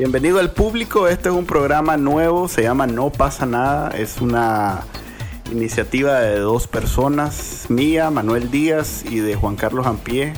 [0.00, 4.80] Bienvenido al público, este es un programa nuevo, se llama No pasa nada, es una
[5.52, 10.32] iniciativa de dos personas, mía, Manuel Díaz y de Juan Carlos Ampié.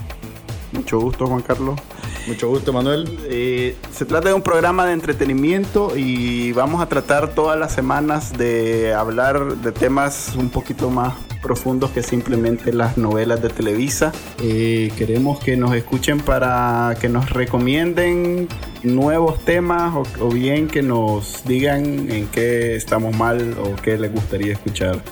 [0.73, 1.79] Mucho gusto Juan Carlos.
[2.27, 3.21] Mucho gusto, Manuel.
[3.31, 8.37] Eh, se trata de un programa de entretenimiento y vamos a tratar todas las semanas
[8.37, 14.13] de hablar de temas un poquito más profundos que simplemente las novelas de Televisa.
[14.43, 18.49] Eh, queremos que nos escuchen para que nos recomienden
[18.83, 24.13] nuevos temas o, o bien que nos digan en qué estamos mal o qué les
[24.13, 25.03] gustaría escuchar.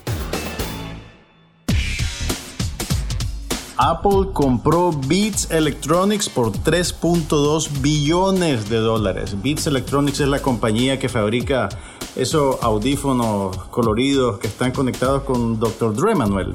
[3.83, 9.35] Apple compró Beats Electronics por 3.2 billones de dólares.
[9.43, 11.71] Beats Electronics es la compañía que fabrica
[12.16, 15.95] esos audífonos coloridos que están conectados con Dr.
[15.95, 16.55] Dre, Manuel.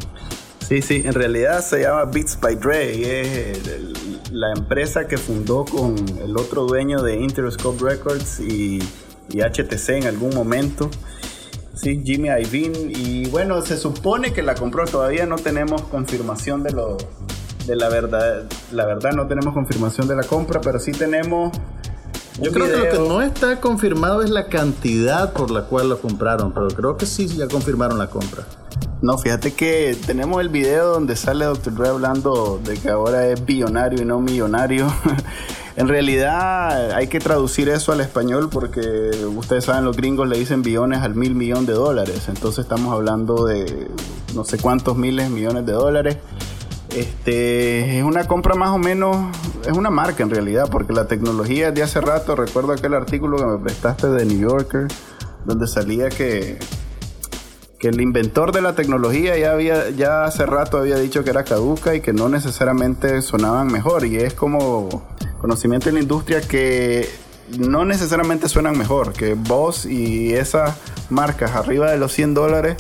[0.68, 5.64] Sí, sí, en realidad se llama Beats by Dre y es la empresa que fundó
[5.64, 8.80] con el otro dueño de Interscope Records y,
[9.30, 10.90] y HTC en algún momento.
[11.76, 12.92] Sí, Jimmy Iovine.
[12.98, 14.86] Y bueno, se supone que la compró.
[14.86, 16.98] Todavía no tenemos confirmación de lo
[17.68, 18.46] de la verdad.
[18.72, 21.52] La verdad no tenemos confirmación de la compra, pero sí tenemos.
[22.42, 26.00] Yo creo que lo que no está confirmado es la cantidad por la cual lo
[26.00, 28.44] compraron, pero creo que sí ya confirmaron la compra.
[29.02, 31.74] No, fíjate que tenemos el video donde sale Dr.
[31.76, 34.92] Dre hablando de que ahora es billonario y no millonario.
[35.78, 40.62] en realidad hay que traducir eso al español porque ustedes saben, los gringos le dicen
[40.62, 42.24] billones al mil millón de dólares.
[42.28, 43.88] Entonces estamos hablando de
[44.34, 46.18] no sé cuántos miles millones de dólares.
[46.96, 49.18] Este es una compra más o menos,
[49.66, 53.46] es una marca en realidad, porque la tecnología de hace rato, recuerdo aquel artículo que
[53.46, 54.88] me prestaste de New Yorker,
[55.44, 56.58] donde salía que
[57.80, 61.44] que el inventor de la tecnología ya había ya hace rato había dicho que era
[61.44, 64.06] caduca y que no necesariamente sonaban mejor.
[64.06, 65.06] Y es como
[65.40, 67.10] conocimiento en la industria que
[67.60, 70.78] no necesariamente suenan mejor que vos y esas
[71.10, 72.78] marcas arriba de los 100 dólares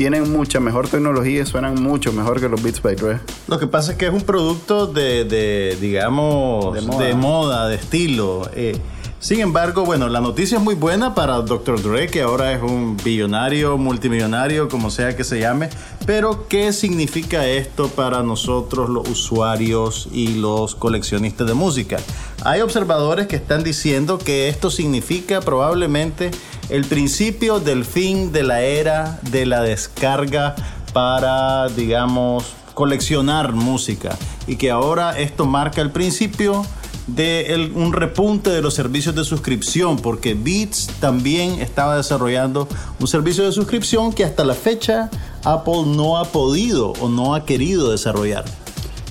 [0.00, 3.20] tienen mucha mejor tecnología y suenan mucho mejor que los Beats by Dre.
[3.48, 7.68] Lo que pasa es que es un producto de, de digamos, de moda, de, moda,
[7.68, 8.48] de estilo.
[8.54, 8.78] Eh,
[9.20, 11.82] sin embargo, bueno, la noticia es muy buena para Dr.
[11.82, 15.68] Dre, que ahora es un billonario, multimillonario, como sea que se llame.
[16.06, 21.98] Pero, ¿qué significa esto para nosotros, los usuarios y los coleccionistas de música?
[22.44, 26.30] Hay observadores que están diciendo que esto significa probablemente
[26.70, 30.54] el principio del fin de la era de la descarga
[30.94, 34.16] para, digamos, coleccionar música.
[34.46, 36.64] Y que ahora esto marca el principio
[37.06, 42.68] de un repunte de los servicios de suscripción, porque Beats también estaba desarrollando
[42.98, 45.10] un servicio de suscripción que hasta la fecha
[45.44, 48.44] Apple no ha podido o no ha querido desarrollar.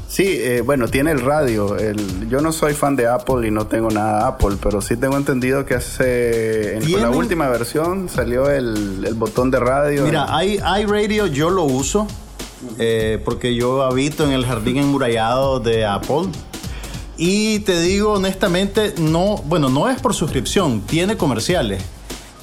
[0.08, 1.78] Sí, eh, bueno, tiene el radio.
[1.78, 4.98] El, yo no soy fan de Apple y no tengo nada de Apple, pero sí
[4.98, 10.06] tengo entendido que hace en la última versión salió el, el, botón de radio.
[10.06, 12.08] Mira, iRadio yo lo uso
[12.80, 16.30] eh, porque yo habito en el jardín enmurallado de Apple
[17.22, 21.84] y te digo honestamente, no, bueno, no es por suscripción, tiene comerciales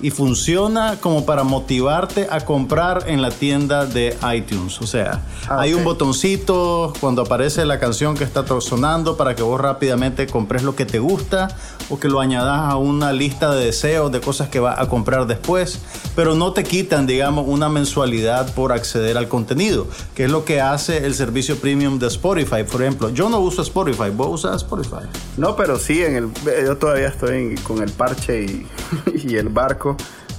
[0.01, 4.81] y funciona como para motivarte a comprar en la tienda de iTunes.
[4.81, 9.43] O sea, ah, hay un botoncito cuando aparece la canción que está sonando para que
[9.43, 11.49] vos rápidamente compres lo que te gusta
[11.89, 15.27] o que lo añadas a una lista de deseos de cosas que vas a comprar
[15.27, 15.81] después,
[16.15, 20.61] pero no te quitan, digamos, una mensualidad por acceder al contenido, que es lo que
[20.61, 23.11] hace el servicio premium de Spotify, por ejemplo.
[23.11, 25.07] Yo no uso Spotify, ¿vos usas Spotify?
[25.37, 26.31] No, pero sí, en el,
[26.65, 28.67] yo todavía estoy con el parche y,
[29.25, 29.85] y el barco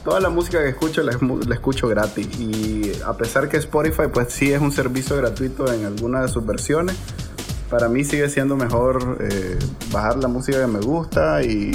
[0.03, 1.11] toda la música que escucho la,
[1.53, 2.27] escucho gratis.
[2.39, 6.45] Y a pesar que Spotify pues sí es un servicio gratuito en alguna de sus
[6.45, 6.95] versiones,
[7.69, 9.59] para mí sigue siendo mejor eh,
[9.91, 11.71] bajar la música que me gusta y,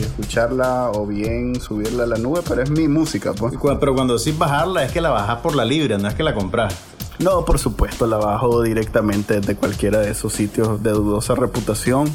[0.00, 3.32] escucharla o bien subirla a la nube, pero es mi música.
[3.34, 3.54] Pues.
[3.80, 6.34] Pero cuando decís bajarla es que la bajas por la libre, no es que la
[6.34, 6.74] compras.
[7.18, 12.10] No, por supuesto, la bajo directamente de cualquiera de esos sitios de dudosa reputación.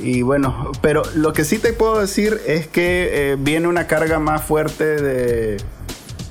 [0.00, 4.18] Y bueno, pero lo que sí te puedo decir es que eh, viene una carga
[4.18, 5.56] más fuerte de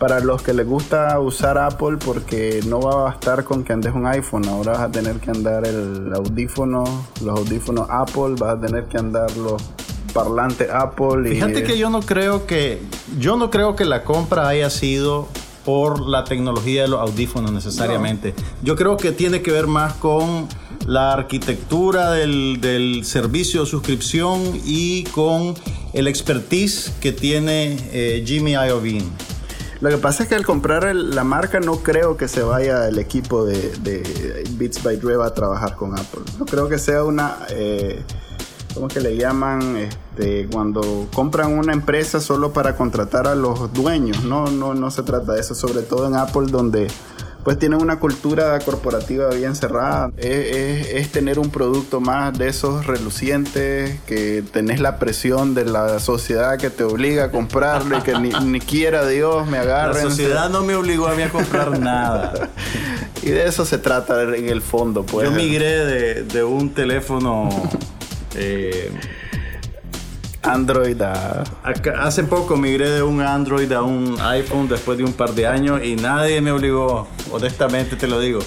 [0.01, 3.93] para los que les gusta usar Apple porque no va a bastar con que andes
[3.93, 8.59] un iPhone, ahora vas a tener que andar el audífono, los audífonos Apple, vas a
[8.59, 9.61] tener que andar los
[10.11, 12.81] parlantes Apple y Fíjate que yo no creo que
[13.19, 15.27] yo no creo que la compra haya sido
[15.65, 18.33] por la tecnología de los audífonos necesariamente.
[18.63, 20.47] Yo creo que tiene que ver más con
[20.85, 25.53] la arquitectura del, servicio de suscripción y con
[25.93, 29.05] el expertise que tiene eh, Jimmy Iovine.
[29.81, 32.99] Lo que pasa es que al comprar la marca no creo que se vaya el
[32.99, 36.21] equipo de, Beats by Dre a trabajar con Apple.
[36.37, 37.37] No creo que sea una...
[37.49, 38.03] Eh,
[38.73, 39.77] ¿cómo que le llaman?
[39.77, 44.23] Este, cuando compran una empresa solo para contratar a los dueños.
[44.23, 46.87] No, no, no se trata de eso, sobre todo en Apple donde
[47.43, 50.11] pues tienen una cultura corporativa bien cerrada.
[50.17, 56.57] Es, tener un producto más de esos relucientes, que tenés la presión de la sociedad
[56.57, 59.95] que te obliga a comprarle, que ni, quiera Dios me agarre.
[59.95, 62.49] La sociedad no me obligó a mí a comprar nada.
[63.23, 65.29] y de eso se trata en el fondo, pues.
[65.29, 67.49] Yo migré de, de un teléfono...
[68.35, 68.91] Eh,
[70.43, 71.43] Android a...
[71.99, 75.83] Hace poco migré de un Android a un iPhone después de un par de años
[75.83, 78.39] y nadie me obligó, honestamente te lo digo.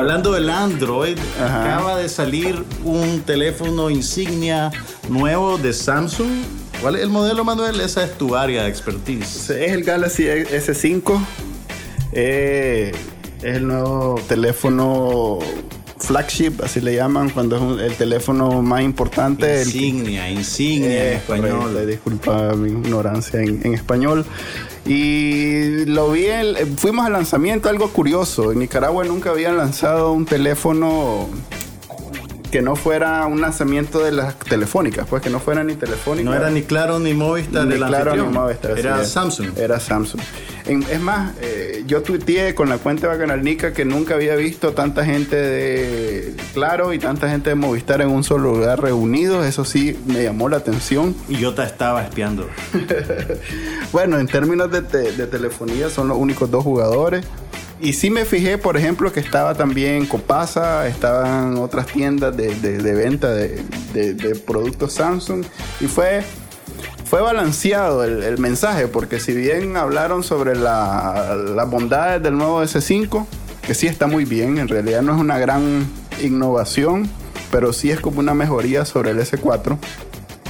[0.00, 4.70] hablando del Android, acaba de salir un teléfono insignia
[5.08, 6.30] nuevo de Samsung.
[6.80, 7.80] ¿Cuál es el modelo, Manuel?
[7.80, 9.50] Esa es tu área de expertise.
[9.50, 11.20] Es el Galaxy S5.
[12.12, 12.92] Eh,
[13.42, 15.38] es el nuevo teléfono
[15.98, 19.62] flagship, así le llaman, cuando es el teléfono más importante.
[19.62, 21.86] Insignia, insignia en español.
[21.86, 24.24] disculpa mi ignorancia en, español.
[24.86, 26.26] Y lo vi,
[26.76, 28.52] fuimos al lanzamiento, algo curioso.
[28.52, 31.28] En Nicaragua nunca habían lanzado un teléfono
[32.50, 36.28] que no fuera un lanzamiento de las telefónicas, pues que no fuera ni telefónica.
[36.28, 37.66] No era ni Claro ni Movistar.
[37.66, 38.78] Ni Claro ni Movistar.
[38.78, 39.56] Era Samsung.
[39.56, 40.20] Era Samsung.
[40.66, 45.04] es más, eh, yo tuiteé con la cuenta de Bacanalnica que nunca había visto tanta
[45.04, 49.46] gente de Claro y tanta gente de Movistar en un solo lugar reunidos.
[49.46, 51.14] Eso sí me llamó la atención.
[51.28, 52.48] Y yo te estaba espiando.
[53.92, 57.24] bueno, en términos de, de telefonía son los únicos dos jugadores.
[57.82, 62.48] Y sí me fijé, por ejemplo, que estaba también Copasa, estaban otras tiendas de,
[62.94, 65.44] venta de, productos Samsung.
[65.80, 66.22] Y fue,
[67.06, 73.24] fue balanceado el, mensaje, porque si bien hablaron sobre las bondades del nuevo S5,
[73.62, 75.86] que sí está muy bien, en realidad no es una gran
[76.22, 77.08] innovación,
[77.50, 79.78] pero sí es como una mejoría sobre el S4.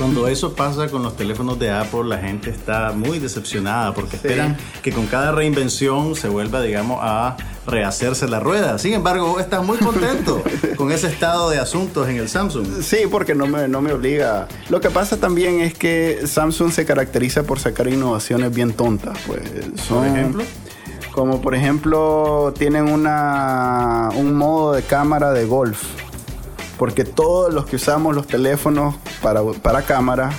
[0.00, 4.56] Cuando eso pasa con los teléfonos de Apple, la gente está muy decepcionada porque esperan
[4.82, 7.37] que con cada reinvención se vuelva, digamos, a
[7.67, 8.79] rehacerse la rueda.
[8.79, 10.43] Sin embargo, vos estás muy contento
[10.79, 12.81] con ese estado de asuntos en el Samsung.
[12.81, 14.49] Sí, porque no me, no me obliga.
[14.70, 19.19] Lo que pasa también es que Samsung se caracteriza por sacar innovaciones bien tontas.
[19.26, 19.43] Pues,
[19.87, 20.44] ¿Por ejemplo?
[21.12, 25.82] Como por ejemplo, tienen una, un modo de cámara de golf
[26.81, 30.31] porque todos los que usamos los teléfonos para, para cámara,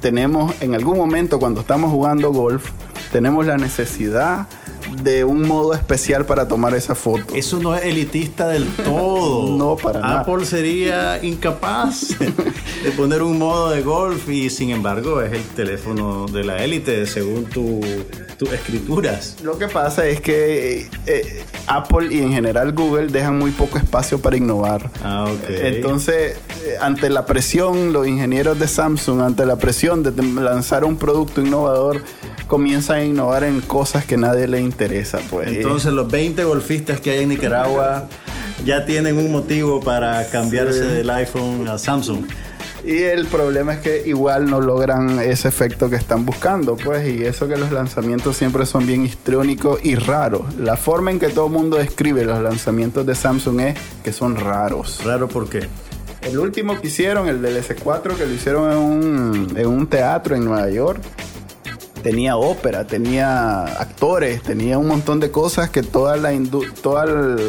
[0.00, 2.70] tenemos en algún momento cuando estamos jugando golf,
[3.10, 4.46] tenemos la necesidad
[5.02, 7.34] de un modo especial para tomar esa foto.
[7.34, 9.56] Eso no es elitista del todo.
[9.56, 10.20] no, para nada.
[10.20, 16.26] Apple sería incapaz de poner un modo de golf y sin embargo es el teléfono
[16.26, 19.36] de la élite según tus escrituras.
[19.42, 24.20] Lo que pasa es que eh, Apple y en general Google dejan muy poco espacio
[24.20, 24.90] para innovar.
[25.02, 25.48] Ah, ok.
[25.48, 30.96] Entonces, eh, ante la presión, los ingenieros de Samsung, ante la presión de lanzar un
[30.96, 32.02] producto innovador,
[32.46, 34.83] comienzan a innovar en cosas que nadie le interesa.
[35.30, 35.48] Pues.
[35.48, 38.08] Entonces los 20 golfistas que hay en Nicaragua
[38.64, 42.24] ya tienen un motivo para cambiarse del iPhone a Samsung.
[42.84, 47.24] Y el problema es que igual no logran ese efecto que están buscando, pues, y
[47.24, 50.54] eso que los lanzamientos siempre son bien histriónicos y raros.
[50.56, 54.36] La forma en que todo el mundo describe los lanzamientos de Samsung es que son
[54.36, 55.00] raros.
[55.02, 55.66] ¿Raro por qué?
[56.20, 60.36] El último que hicieron, el del S4, que lo hicieron en un, en un teatro
[60.36, 61.00] en Nueva York,
[62.04, 66.34] tenía ópera, tenía actores, tenía un montón de cosas que toda la
[66.82, 67.40] todos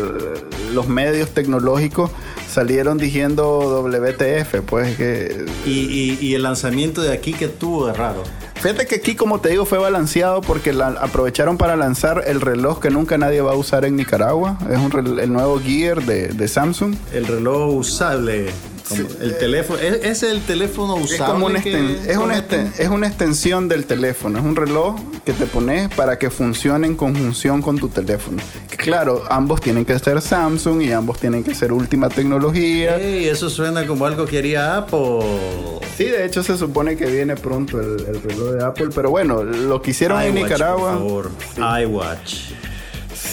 [0.73, 2.09] los medios tecnológicos
[2.49, 5.45] salieron diciendo WTF, pues que...
[5.65, 8.23] ¿Y, el lanzamiento de aquí que tuvo de raro?
[8.55, 12.89] Fíjate que aquí, como te digo, fue balanceado porque aprovecharon para lanzar el reloj que
[12.89, 14.57] nunca nadie va a usar en Nicaragua.
[14.71, 16.95] Es un el nuevo Gear de, de Samsung.
[17.13, 18.47] El reloj usable
[18.91, 21.59] el teléfono, ¿es, el teléfono usable?
[22.07, 22.37] Es, una
[22.77, 26.95] es, una extensión del teléfono, es un reloj que te pones para que funcione en
[26.95, 28.41] conjunción con tu teléfono.
[28.77, 32.99] Claro, ambos tienen que ser Samsung y ambos tienen que ser última tecnología.
[33.01, 35.19] Y eso suena como algo que haría Apple.
[35.97, 39.81] Sí, de hecho se supone que viene pronto el, reloj de Apple, pero bueno, lo
[39.81, 40.99] que hicieron en Nicaragua.
[40.99, 41.81] Por favor.
[41.81, 42.54] iWatch.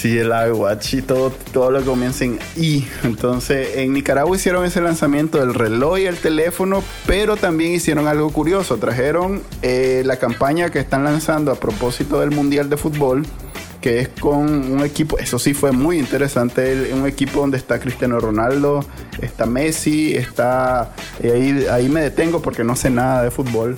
[0.02, 2.85] Sí, el iWatch y todo, todo lo comienza en I.
[3.04, 8.32] Entonces, en Nicaragua hicieron ese lanzamiento del reloj y el teléfono, pero también hicieron algo
[8.32, 8.78] curioso.
[8.78, 13.25] Trajeron eh, la campaña que están lanzando a propósito del Mundial de Fútbol,
[13.80, 18.18] que es con un equipo, eso sí fue muy interesante, un equipo donde está Cristiano
[18.18, 18.85] Ronaldo,
[19.21, 20.97] está Messi, está...
[21.23, 23.76] ahí, ahí me detengo porque no sé nada de fútbol.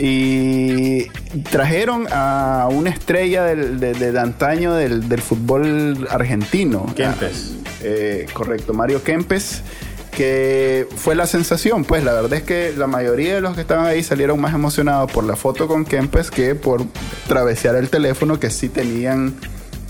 [0.00, 1.08] Y
[1.50, 6.86] trajeron a una estrella del, de, antaño del, fútbol argentino.
[6.94, 7.54] Kempes.
[7.82, 9.62] Eh, correcto, Mario Kempes
[10.14, 13.86] que fue la sensación, pues la verdad es que la mayoría de los que estaban
[13.86, 16.84] ahí salieron más emocionados por la foto con Kempes que por
[17.26, 19.34] travesear el teléfono que sí tenían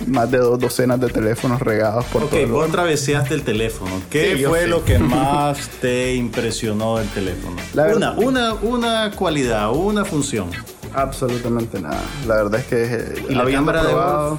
[0.07, 3.91] más de dos docenas de teléfonos regados por Ok, vos traveseaste el teléfono.
[4.11, 7.57] ¿Qué fue lo que más te impresionó del teléfono?
[7.95, 10.51] una, una, una cualidad, una función.
[10.95, 12.01] Absolutamente nada.
[12.27, 14.39] La verdad es que eh, ¿Y la cámara probado,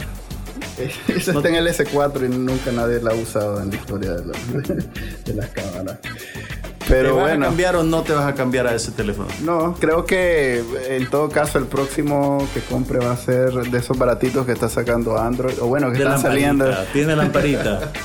[1.08, 4.24] Eso está en el S4 y nunca nadie la ha usado en la historia de,
[5.26, 6.00] de las cámaras.
[6.88, 7.46] Pero ¿Te vas bueno.
[7.46, 9.28] a cambiar o no te vas a cambiar a ese teléfono?
[9.44, 13.98] No, creo que en todo caso el próximo que compre va a ser de esos
[13.98, 15.56] baratitos que está sacando Android.
[15.62, 16.70] O bueno, que están saliendo.
[16.94, 17.92] Tiene lamparita.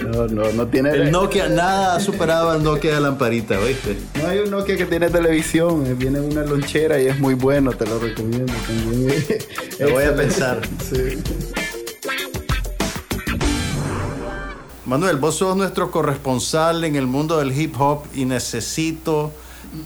[0.00, 0.90] No, no, no tiene.
[0.92, 3.98] El Nokia, nada ha superado al Nokia de lamparita, ¿oíste?
[4.22, 7.72] No hay un Nokia que tiene televisión, eh, viene una lonchera y es muy bueno,
[7.72, 9.24] te lo recomiendo también.
[9.78, 10.60] Lo voy a pensar.
[10.90, 11.22] Sí.
[14.90, 19.30] Manuel, vos sos nuestro corresponsal en el mundo del hip hop y necesito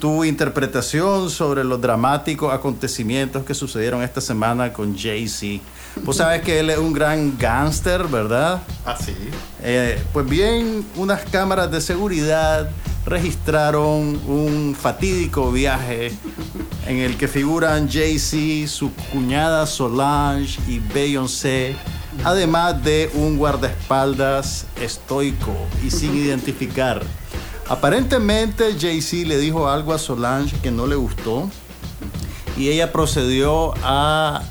[0.01, 5.63] tu interpretación sobre los dramáticos acontecimientos que sucedieron esta semana con Jay-Z.
[6.05, 8.63] Vos sabes que él es un gran gángster, ¿verdad?
[8.87, 9.15] Ah, sí.
[9.63, 12.71] Eh, pues bien, unas cámaras de seguridad
[13.05, 16.13] registraron un fatídico viaje
[16.87, 21.77] en el que figuran Jay-Z, su cuñada Solange y Beyoncé
[22.23, 25.55] además de un guardaespaldas estoico
[25.85, 27.03] y sin identificar.
[27.69, 31.51] Aparentemente Jay-Z le dijo algo a Solange que no le gustó
[32.57, 34.43] y ella procedió a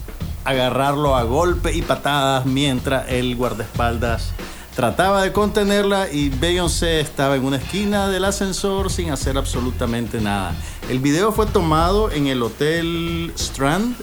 [0.44, 4.34] agarrarlo a golpe y patadas mientras el guardaespaldas
[4.76, 10.54] trataba de contenerla y Beyoncé estaba en una esquina del ascensor sin hacer absolutamente nada.
[10.90, 13.96] El video fue tomado en el Hotel Strand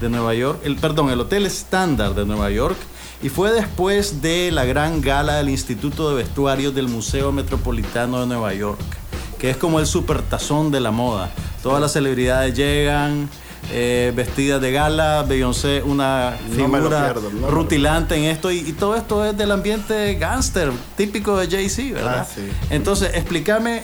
[0.00, 2.76] de Nueva York, el perdón, el Hotel Standard de Nueva York
[3.22, 8.26] y fue después de la gran gala del Instituto de Vestuarios del Museo Metropolitano de
[8.26, 8.80] Nueva York,
[9.38, 11.30] que es como el supertazón de la moda.
[11.62, 13.28] Todas las celebridades llegan.
[13.70, 17.12] Eh, vestidas de gala, Beyoncé una figura
[17.50, 22.26] rutilante en esto y, todo esto es del ambiente gangster típico de Jay-Z, ¿verdad?
[22.26, 23.82] Ah, Entonces, explícame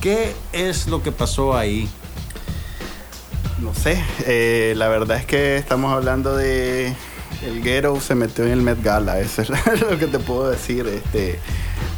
[0.00, 1.86] qué es lo que pasó ahí.
[3.58, 6.94] No sé, eh, la verdad es que estamos hablando de
[7.44, 10.86] el ghetto se metió en el Met Gala, eso es lo que te puedo decir.
[10.86, 11.38] Este,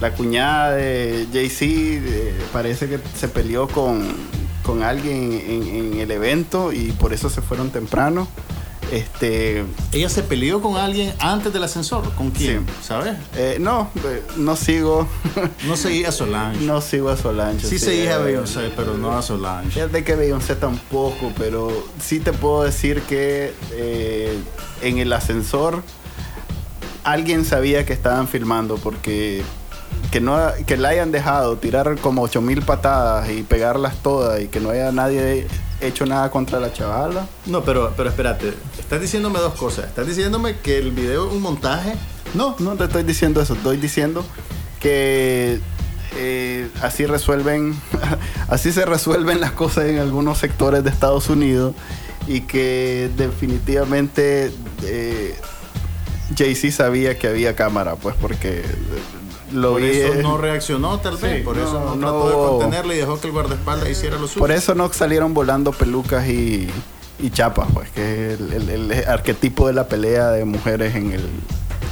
[0.00, 4.02] la cuñada de Jay-Z eh, parece que se peleó con,
[4.82, 8.28] alguien en, el evento y por eso se fueron temprano.
[8.92, 12.10] Este, ella se peleó con alguien antes del ascensor.
[12.14, 12.66] ¿Con quién?
[12.82, 13.16] ¿Sabes?
[13.36, 15.06] Eh, no, eh, no sigo.
[15.66, 16.64] no seguía a Solange.
[16.64, 17.66] No sigo a Solange.
[17.66, 19.88] Sí, seguía a Beyoncé, pero no a Solange.
[19.88, 24.38] de que Beyoncé tampoco, pero sí te puedo decir que eh,
[24.82, 25.82] en el ascensor
[27.04, 29.42] alguien sabía que estaban filmando porque
[30.10, 34.60] que no que la hayan dejado tirar como 8000 patadas y pegarlas todas y que
[34.60, 35.46] no haya nadie
[35.80, 37.26] hecho nada contra la chavala.
[37.46, 39.86] No, pero, pero espérate, estás diciéndome dos cosas.
[39.86, 41.94] Estás diciéndome que el video es un montaje.
[42.34, 43.54] No, no te estoy diciendo eso.
[43.54, 44.24] Estoy diciendo
[44.80, 45.60] que
[46.16, 47.74] eh, así resuelven,
[48.48, 51.74] así se resuelven las cosas en algunos sectores de Estados Unidos
[52.26, 54.52] y que definitivamente
[54.84, 55.34] eh,
[56.36, 58.62] Jay-Z sabía que había cámara, pues porque
[59.52, 63.28] por eso no reaccionó tal vez, por eso no, trató de contenerle y dejó que
[63.28, 64.40] el guardaespaldas hiciera lo suyo.
[64.40, 66.68] Por eso no salieron volando pelucas y,
[67.32, 71.22] chapas, pues que es el, arquetipo de la pelea de mujeres en el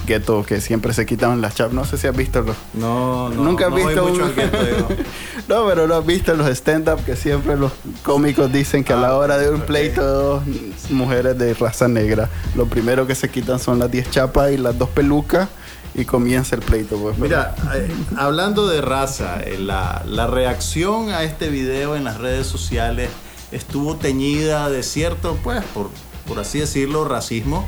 [0.07, 1.75] gueto que siempre se quitaban las chapas.
[1.75, 2.57] No sé si has visto los...
[2.75, 4.07] No, no, Nunca has visto...
[4.07, 4.25] Mucho
[5.49, 7.73] no, pero no has visto los stand-up que siempre los
[8.03, 10.43] cómicos dicen que a la ah, hora de un pleito de dos
[10.91, 14.79] mujeres de raza negra, lo primero que se quitan son las 10 chapas y las
[14.79, 15.49] dos pelucas
[15.97, 16.97] y comienza el pleito.
[16.97, 22.47] Pues, Mira, eh, hablando de raza, eh, la, reacción a este video en las redes
[22.47, 23.09] sociales
[23.51, 25.91] estuvo teñida de cierto, pues, por,
[26.27, 27.67] por así decirlo, racismo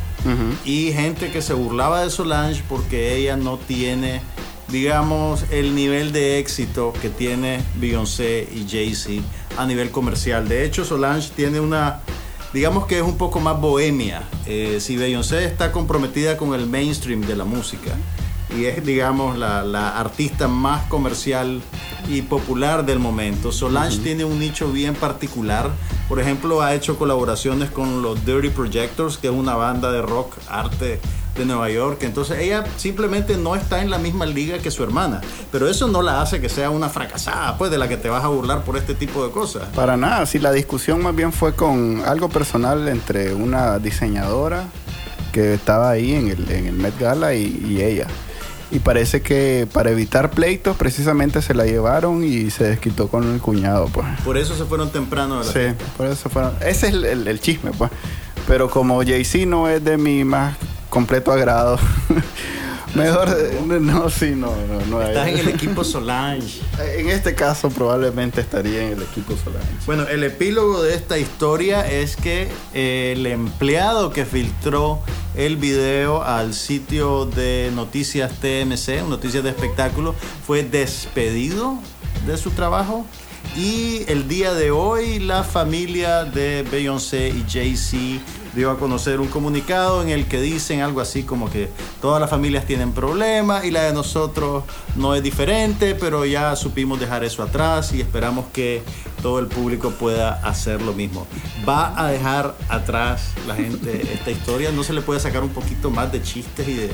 [0.65, 4.21] y gente que se burlaba de Solange porque ella no tiene,
[4.69, 9.23] digamos, el nivel de éxito que tiene Beyoncé y Jay-Z
[9.57, 10.49] a nivel comercial.
[10.49, 12.01] De hecho, Solange tiene una
[12.53, 14.23] digamos que es un poco más bohemia.
[14.47, 17.93] Eh, si Beyoncé está comprometida con el mainstream de la música
[18.57, 21.61] y es, digamos, la, artista más comercial
[22.09, 25.71] y popular del momento, Solange tiene un nicho bien particular.
[26.09, 30.37] Por ejemplo, ha hecho colaboraciones con los Dirty Projectors, que es una banda de rock,
[30.49, 31.01] arte
[31.39, 32.03] de Nueva York.
[32.03, 35.21] Entonces ella simplemente no está en la misma liga que su hermana.
[35.51, 38.25] Pero eso no la hace que sea una fracasada, pues, de la que te vas
[38.25, 39.69] a burlar por este tipo de cosas.
[39.75, 44.67] Para nada, sí, la discusión más bien fue con algo personal entre una diseñadora
[45.33, 48.07] que estaba ahí en el, en el Met Gala y, ella.
[48.71, 53.41] y parece que para evitar pleitos precisamente se la llevaron y se desquitó con el
[53.41, 54.07] cuñado, pues.
[54.25, 55.61] Por eso se fueron temprano Sí,
[55.97, 56.55] por eso fueron.
[56.61, 57.91] Ese es el, chisme, pues.
[58.47, 60.57] Pero como Jay-Z no es de mi más
[60.91, 61.79] completo agrado,
[62.95, 63.29] Mejor,
[63.81, 64.81] no, sí, no, no.
[64.87, 66.61] no Estás en el equipo Solange.
[66.97, 69.69] En este caso probablemente estaría en el equipo Solange.
[69.87, 75.01] Bueno, el epílogo de esta historia es que eh, el empleado que filtró
[75.37, 80.15] el video al sitio de noticias TMC, noticias de espectáculo,
[80.47, 81.79] fue despedido
[82.27, 83.07] de su trabajo.
[83.57, 88.23] Y el día de hoy la familia de Beyoncé y Jay-Z
[88.55, 91.69] dio a conocer un comunicado en el que dicen algo así como que
[92.01, 94.65] todas las familias tienen problemas y la de nosotros
[94.97, 98.83] no es diferente, pero ya supimos dejar eso atrás y esperamos que
[99.23, 101.27] todo el público pueda hacer lo mismo.
[101.69, 105.91] Va a dejar atrás la gente esta historia, no se le puede sacar un poquito
[105.91, 106.91] más de chistes y de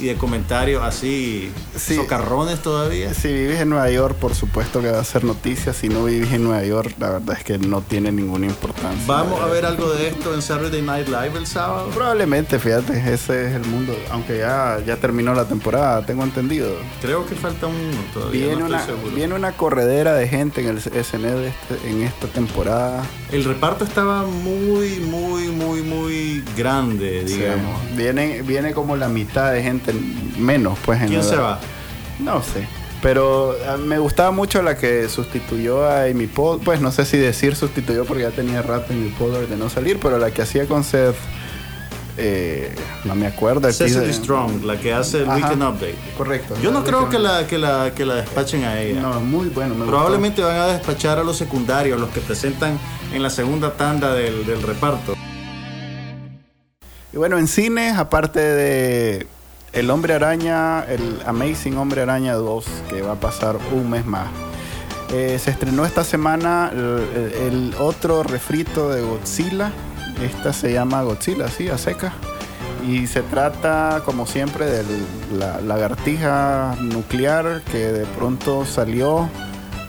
[0.00, 3.14] y de comentarios así socarrones todavía.
[3.14, 5.72] Si vives en Nueva York, por supuesto que va a ser noticia.
[5.72, 9.04] Si no vives en Nueva York, la verdad es que no tiene ninguna importancia.
[9.06, 11.90] ¿Vamos a ver algo de esto en Saturday Night Live el sábado?
[11.90, 13.96] Probablemente, fíjate, ese es el mundo.
[14.10, 16.76] Aunque ya, ya terminó la temporada, tengo entendido.
[17.00, 17.78] Creo que falta uno
[18.12, 18.46] todavía.
[18.46, 23.04] Viene, una, viene una corredera de gente en el SNL este, en esta temporada.
[23.32, 27.80] El reparto estaba muy, muy, muy, muy grande, digamos.
[27.96, 31.00] Viene, viene como la mitad de gente menos, pues.
[31.02, 31.58] En ¿Quién se va?
[32.18, 32.66] No sé.
[33.02, 36.26] Pero ah, me gustaba mucho la que sustituyó a Amy.
[36.26, 39.98] Pues no sé si decir sustituyó porque ya tenía rato Amy Poehler de no salir,
[40.00, 41.16] pero la que hacía con Seth.
[42.20, 43.70] Eh, no me acuerdo.
[43.72, 45.94] Cecily Strong, la que hace el Weekend Update.
[46.16, 46.56] Correcto.
[46.60, 49.00] Yo no creo que la, que, la, que la despachen a ella.
[49.00, 49.76] No, muy bueno.
[49.86, 52.76] Probablemente van a despachar a los secundarios, los que presentan
[53.12, 55.14] en la segunda tanda del, del reparto.
[57.12, 59.28] Y bueno, en cines, aparte de
[59.72, 64.28] el Hombre Araña, el Amazing Hombre Araña 2, que va a pasar un mes más.
[65.12, 69.72] Eh, se estrenó esta semana el, otro refrito de Godzilla.
[70.22, 72.12] Esta se llama Godzilla, sí, a seca.
[72.86, 74.84] Y se trata, como siempre, de
[75.36, 79.28] la lagartija nuclear que de pronto salió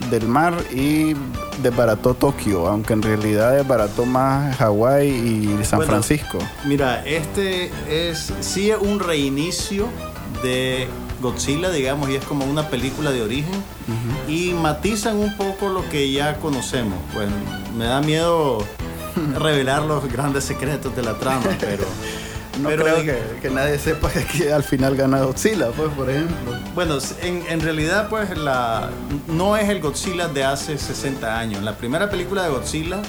[0.10, 1.14] del mar y
[1.62, 6.40] desbarató Tokio, aunque en realidad desbarató más Hawái y San Francisco.
[6.66, 9.88] Mira, este es sí es un reinicio
[10.44, 10.88] de
[11.22, 13.64] Godzilla, digamos, y es como una película de origen.
[14.28, 16.98] Y matizan un poco lo que ya conocemos.
[17.14, 17.34] Bueno,
[17.78, 18.64] me da miedo
[19.40, 21.84] revelar los grandes secretos de la trama, pero
[22.62, 22.98] no creo
[23.42, 26.36] que, nadie sepa que al final gana Godzilla, pues, por ejemplo.
[26.76, 28.90] Bueno, en, realidad, pues, la,
[29.28, 31.64] no es el Godzilla de hace 60 años.
[31.64, 33.02] La primera película de Godzilla,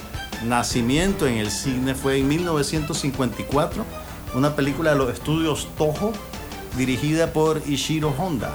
[0.45, 3.85] Nacimiento en el cine, fue en 1954.
[4.35, 6.13] Una película de los estudios Toho,
[6.77, 8.53] dirigida por Ishiro Honda.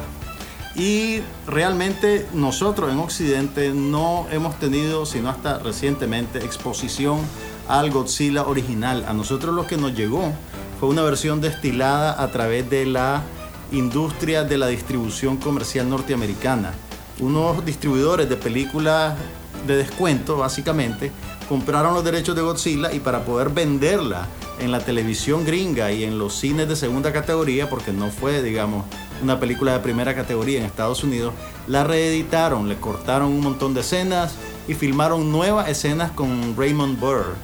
[0.76, 7.20] Y realmente nosotros en Occidente no hemos tenido, sino hasta recientemente, exposición
[7.68, 9.06] al Godzilla original.
[9.08, 10.34] A nosotros lo que nos llegó
[10.80, 13.24] fue una versión destilada a través de la
[13.72, 16.74] industria de la distribución comercial norteamericana.
[17.20, 19.16] Unos distribuidores de películas
[19.66, 21.12] de descuento, básicamente,
[21.48, 24.28] compraron los derechos de Godzilla y para poder venderla
[24.60, 28.86] en la televisión gringa y en los cines de segunda categoría, porque no fue, digamos,
[29.22, 31.34] una película de primera categoría en Estados Unidos,
[31.68, 34.36] la reeditaron, le cortaron un montón de escenas
[34.68, 37.36] y filmaron nuevas escenas con Raymond Burr,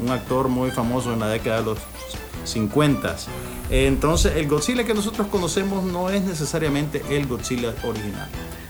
[0.00, 1.78] un actor muy famoso en la década de los
[2.44, 3.16] 50.
[3.70, 8.28] Entonces, el Godzilla que nosotros conocemos no es necesariamente el Godzilla original.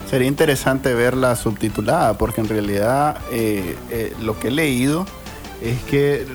[0.09, 5.07] Sería interesante verla subtitulada, porque en realidad eh, eh, lo que he leído
[5.63, 6.27] es que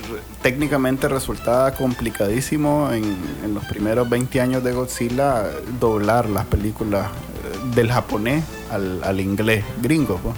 [0.41, 5.43] técnicamente resultaba complicadísimo en, los primeros 20 años de Godzilla
[5.80, 10.17] doblar las películas eh, del japonés al, inglés gringo.
[10.17, 10.36] Pues.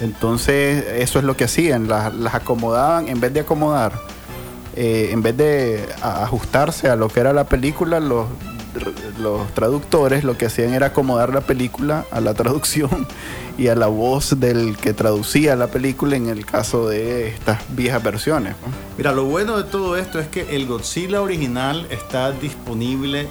[0.00, 4.09] Entonces eso es lo que hacían, las acomodaban, en vez de acomodar
[4.76, 8.26] eh, en vez de ajustarse a lo que era la película, los,
[9.18, 13.06] los traductores lo que hacían era acomodar la película a la traducción
[13.58, 18.02] y a la voz del que traducía la película en el caso de estas viejas
[18.02, 18.54] versiones.
[18.96, 23.28] Mira, lo bueno de todo esto es que el Godzilla original está disponible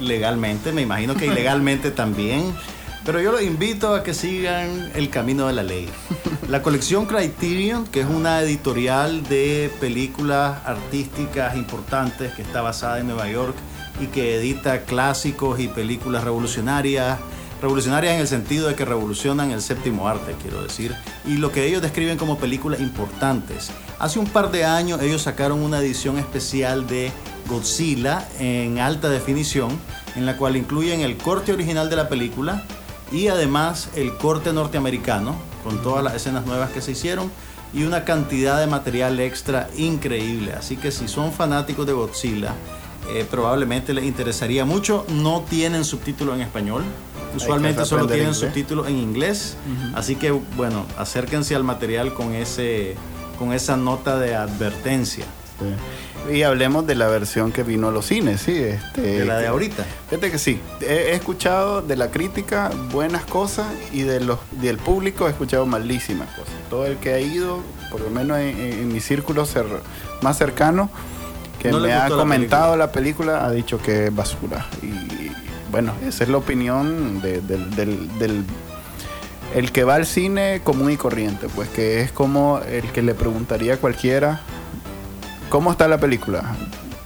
[0.00, 2.54] legalmente, me imagino que ilegalmente también.
[3.08, 5.88] Pero yo los invito a que sigan el camino de la ley.
[6.50, 13.06] La colección Criterion, que es una editorial de películas artísticas importantes que está basada en
[13.06, 13.54] Nueva York
[13.98, 17.18] y que edita clásicos y películas revolucionarias,
[17.62, 20.94] revolucionarias en el sentido de que revolucionan el séptimo arte, quiero decir,
[21.24, 23.70] y lo que ellos describen como películas importantes.
[23.98, 27.10] Hace un par de años ellos sacaron una edición especial de
[27.48, 29.70] Godzilla en alta definición,
[30.14, 32.66] en la cual incluyen el corte original de la película
[33.12, 37.30] y además el corte norteamericano, con todas las escenas nuevas que se hicieron
[37.72, 40.52] y una cantidad de material extra increíble.
[40.52, 42.54] Así que si son fanáticos de Godzilla,
[43.10, 45.06] eh, probablemente les interesaría mucho.
[45.08, 46.82] No tienen subtítulos en español.
[47.36, 49.56] Usualmente solo tienen subtítulos en inglés.
[49.94, 52.96] Así que bueno, acérquense al material con, ese,
[53.38, 55.26] con esa nota de advertencia.
[56.30, 58.56] Y hablemos de la versión que vino a los cines, sí.
[58.56, 59.84] Este, de la de ahorita.
[60.08, 60.60] Fíjate que sí.
[60.80, 66.28] He, escuchado de la crítica buenas cosas y de los, del público he escuchado malísimas
[66.30, 66.52] cosas.
[66.68, 69.46] Todo el que ha ido, por lo menos en, mi círculo
[70.20, 70.90] más cercano,
[71.58, 73.44] que me ha comentado la película.
[73.44, 74.66] ha dicho que es basura.
[74.82, 75.30] Y
[75.70, 78.44] bueno, esa es la opinión del,
[79.54, 83.14] el que va al cine común y corriente, pues que es como el que le
[83.14, 84.40] preguntaría a cualquiera
[85.48, 86.44] ¿Cómo está la película?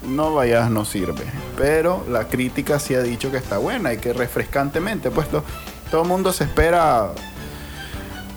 [0.08, 1.22] No vayas, no sirve.
[1.56, 5.44] Pero la crítica sí ha dicho que está buena y que refrescantemente, puesto
[5.92, 7.12] todo el mundo se espera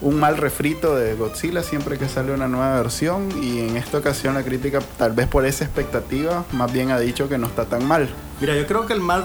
[0.01, 4.35] un mal refrito de Godzilla siempre que sale una nueva versión y en esta ocasión
[4.35, 7.85] la crítica tal vez por esa expectativa más bien ha dicho que no está tan
[7.85, 8.07] mal.
[8.39, 9.23] Mira, yo creo que el mal,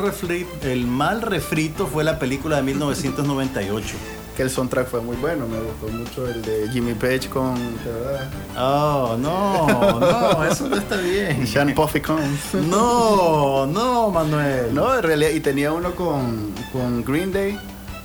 [0.63, 5.47] el mal refrito fue la película de 1998 que el soundtrack fue muy bueno.
[5.47, 7.57] Me gustó mucho el de Jimmy Page con.
[8.57, 11.47] Oh, no, no, eso no está bien.
[11.47, 12.23] Sean Puffy con.
[12.71, 14.75] No, no, Manuel.
[14.75, 17.59] No, en realidad, y tenía uno con, con Green Day.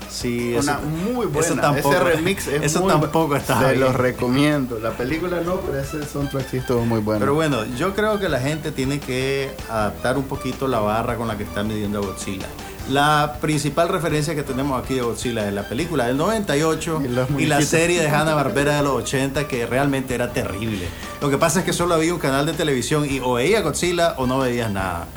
[0.09, 1.61] Sí, una muy buena.
[1.61, 4.79] tampoco, ese remix es eso tampoco está Se los recomiendo.
[4.79, 7.19] La película no, pero ese soundtrack sí estuvo muy bueno.
[7.19, 11.27] Pero bueno, yo creo que la gente tiene que adaptar un poquito la barra con
[11.27, 12.47] la que está midiendo a Godzilla.
[12.89, 17.01] La principal referencia que tenemos aquí de Godzilla es la película del 98
[17.39, 20.87] y, la serie de Hanna-Barbera de los 80 que realmente era terrible.
[21.19, 24.13] Lo que pasa es que solo había un canal de televisión y o veías Godzilla
[24.17, 25.07] o no veías nada.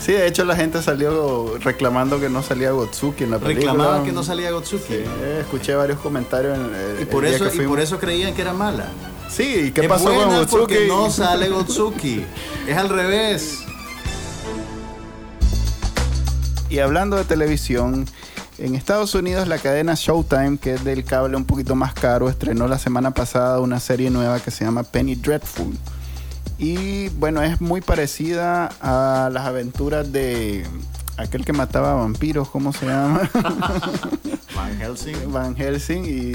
[0.00, 3.72] Sí, de hecho la gente salió reclamando que no salía Gotsuki en la película.
[3.72, 4.94] Reclamaban que no salía Gotsuki.
[4.94, 8.54] Eh, escuché varios comentarios en el, y por eso y por eso creían que era
[8.54, 8.86] mala.
[9.28, 10.56] Sí, ¿y qué pasó con Gotsuki?
[10.58, 12.24] Porque no sale Gotsuki.
[12.66, 13.64] es al revés.
[16.70, 18.06] Y hablando de televisión,
[18.56, 22.68] en Estados Unidos la cadena Showtime, que es del cable un poquito más caro, estrenó
[22.68, 25.76] la semana pasada una serie nueva que se llama Penny Dreadful.
[26.60, 30.62] Y bueno, es muy parecida a las aventuras de
[31.16, 33.30] aquel que mataba vampiros, ¿cómo se llama?
[34.54, 35.32] Van Helsing.
[35.32, 36.32] Van Helsing y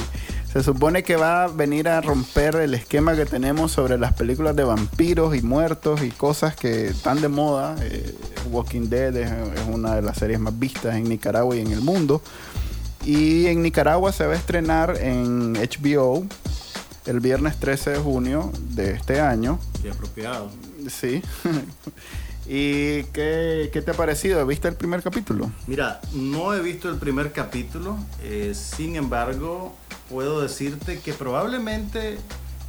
[0.51, 4.55] se supone que va a venir a romper el esquema que tenemos sobre las películas
[4.55, 7.75] de vampiros y muertos y cosas que están de moda.
[7.81, 8.15] Eh,
[8.49, 9.31] Walking Dead es,
[9.71, 12.19] una de las series más vistas en Nicaragua y en el mundo.
[13.05, 16.25] Y en Nicaragua se va a estrenar en HBO
[17.05, 19.59] el viernes 13 de junio de este año.
[19.81, 20.49] Qué apropiado.
[20.89, 21.21] Sí.
[22.47, 24.45] ¿Y qué, te ha parecido?
[24.45, 25.51] ¿Viste el primer capítulo?
[25.65, 29.75] Mira, no he visto el primer capítulo, eh, sin embargo,
[30.09, 32.17] puedo decirte que probablemente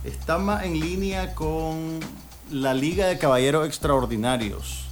[0.04, 2.00] está más en línea con
[2.50, 4.85] la Liga de Caballeros Extraordinarios.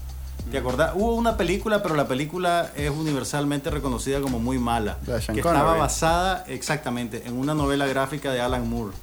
[0.50, 0.92] ¿Te acordás?
[0.94, 4.98] Hubo una película, pero la película es universalmente reconocida como muy mala.
[5.04, 8.94] que estaba basada exactamente en una novela gráfica de Alan Moore.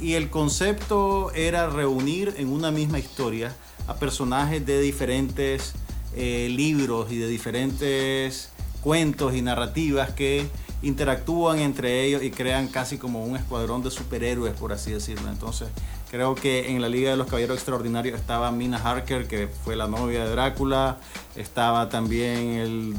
[0.00, 3.54] Y el concepto era reunir en una misma historia
[3.86, 5.72] a personajes de diferentes
[6.14, 8.50] eh, libros y de diferentes
[8.82, 10.46] cuentos y narrativas que
[10.82, 15.28] interactúan entre ellos y crean casi como un escuadrón de superhéroes, por así decirlo.
[15.28, 15.68] Entonces,
[16.10, 19.86] creo que en la Liga de los Caballeros Extraordinarios estaba Mina Harker, que fue la
[19.86, 20.98] novia de Drácula,
[21.36, 22.94] estaba también el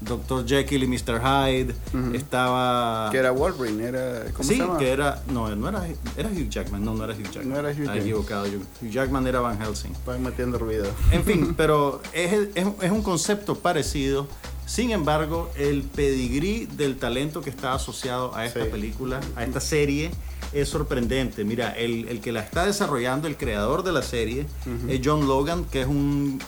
[0.00, 0.46] Dr.
[0.46, 1.20] Jekyll y Mr.
[1.20, 1.74] Hyde.
[2.14, 3.10] Estaba.
[3.10, 4.24] Que era Wolverine, era.
[4.32, 4.78] ¿Cómo sí, se llama?
[4.78, 5.22] que era.
[5.28, 6.84] No, no era, era Hugh Jackman.
[6.84, 7.48] No, no era Hugh Jackman.
[7.48, 7.98] No era Hugh Jackman.
[7.98, 8.46] equivocado.
[8.46, 9.92] Hugh Jackman era Van Helsing.
[9.92, 10.86] Estoy metiendo ruido.
[11.10, 14.26] En fin, pero es, es, es un concepto parecido.
[14.64, 20.12] Sin embargo, el pedigrí del talento que está asociado a esta película, a esta serie,
[20.52, 21.44] es sorprendente.
[21.44, 24.46] Mira, el, el, que la está desarrollando, el creador de la serie,
[24.88, 26.40] es John Logan, que es un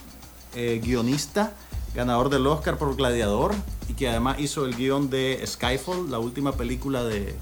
[0.55, 1.55] eh, guionista
[1.95, 3.55] ganador del Oscar por Gladiador
[3.89, 7.35] y que además hizo el guion de Skyfall, la última película de,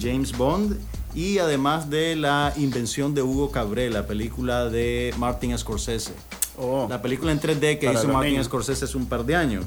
[0.00, 0.78] James Bond,
[1.14, 6.12] y además de La Invención de Hugo Cabré, la película de Martin Scorsese.
[6.56, 6.86] Oh.
[6.88, 9.64] la película en 3D que hizo Martin Scorsese hace un par de años.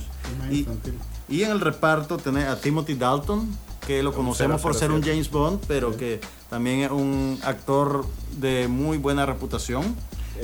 [0.49, 0.65] Y,
[1.27, 3.49] y, en el reparto tenés a Timothy Dalton,
[3.87, 6.19] que lo conocemos por ser un James Bond, pero que
[6.49, 8.05] también es un actor
[8.37, 9.95] de muy buena reputación.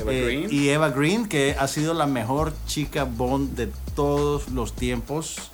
[0.08, 5.50] Eh, y Eva Green, que ha sido la mejor chica Bond de todos los tiempos.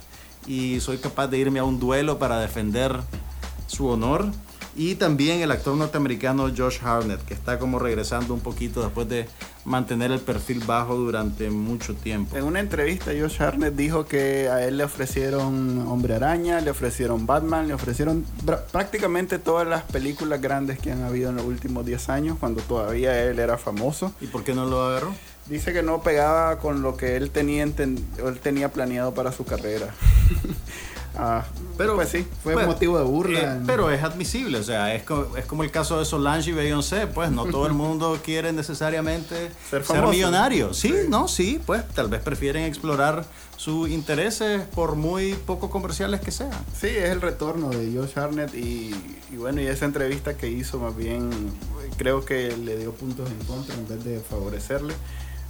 [0.46, 2.96] Y soy capaz de irme a un duelo para defender
[3.66, 4.30] su honor.
[4.76, 9.26] Y también el actor norteamericano Josh Harnett, que está como regresando un poquito después de
[9.64, 12.36] mantener el perfil bajo durante mucho tiempo.
[12.36, 17.26] En una entrevista, Josh Harnett dijo que a él le ofrecieron Hombre Araña, le ofrecieron
[17.26, 18.24] Batman, le ofrecieron
[18.70, 23.22] prácticamente todas las películas grandes que han habido en los últimos 10 años, cuando todavía
[23.22, 24.12] él era famoso.
[24.20, 25.14] ¿Y por qué no lo agarró?
[25.46, 29.92] Dice que no pegaba con lo que él tenía, él tenía planeado para su carrera.
[31.16, 31.44] Ah,
[31.76, 33.56] pero pues sí, fue pues, motivo de burla.
[33.56, 35.02] Eh, pero es admisible, o sea, es,
[35.36, 39.50] es como el caso de Solange y Beyoncé, pues no todo el mundo quiere necesariamente
[39.68, 40.72] ser, millonario.
[40.72, 43.24] Sí, no, sí, pues tal vez prefieren explorar
[43.56, 46.52] sus intereses por muy poco comerciales que sean.
[46.78, 48.94] Sí, es el retorno de Josh Harnett y,
[49.30, 51.30] y bueno, y esa entrevista que hizo más bien
[51.96, 54.94] creo que le dio puntos en contra en vez de favorecerle.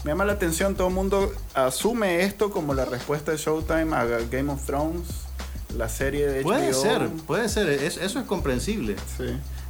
[0.02, 4.04] Me llama la atención, todo el mundo asume esto como la respuesta de Showtime a
[4.30, 5.29] Game of Thrones
[5.76, 6.44] la serie de HBO.
[6.44, 8.96] Puede ser, puede ser, eso es comprensible.
[9.16, 9.26] Sí.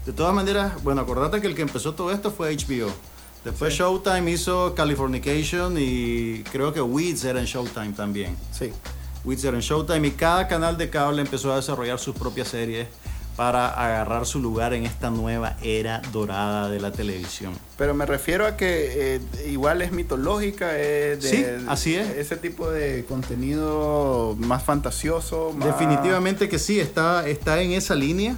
[0.06, 2.90] De todas maneras, bueno, acordate que el que empezó todo esto fue HBO.
[3.44, 8.36] Después Showtime hizo Californication y creo que Weeds era en Showtime también.
[8.52, 8.70] Sí.
[9.24, 12.88] Weeds era en Showtime y cada canal de cable empezó a desarrollar sus propias series
[13.36, 17.54] para agarrar su lugar en esta nueva era dorada de la televisión.
[17.78, 22.08] Pero me refiero a que eh, igual es mitológica, es sí, así es.
[22.10, 25.54] Ese tipo de contenido más fantasioso.
[25.58, 28.36] Definitivamente que sí, está, está en esa línea,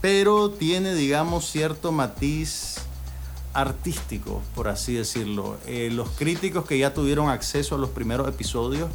[0.00, 2.76] pero tiene, digamos, cierto matiz
[3.52, 5.56] artístico, por así decirlo.
[5.66, 8.90] Eh, los críticos que ya tuvieron acceso a los primeros episodios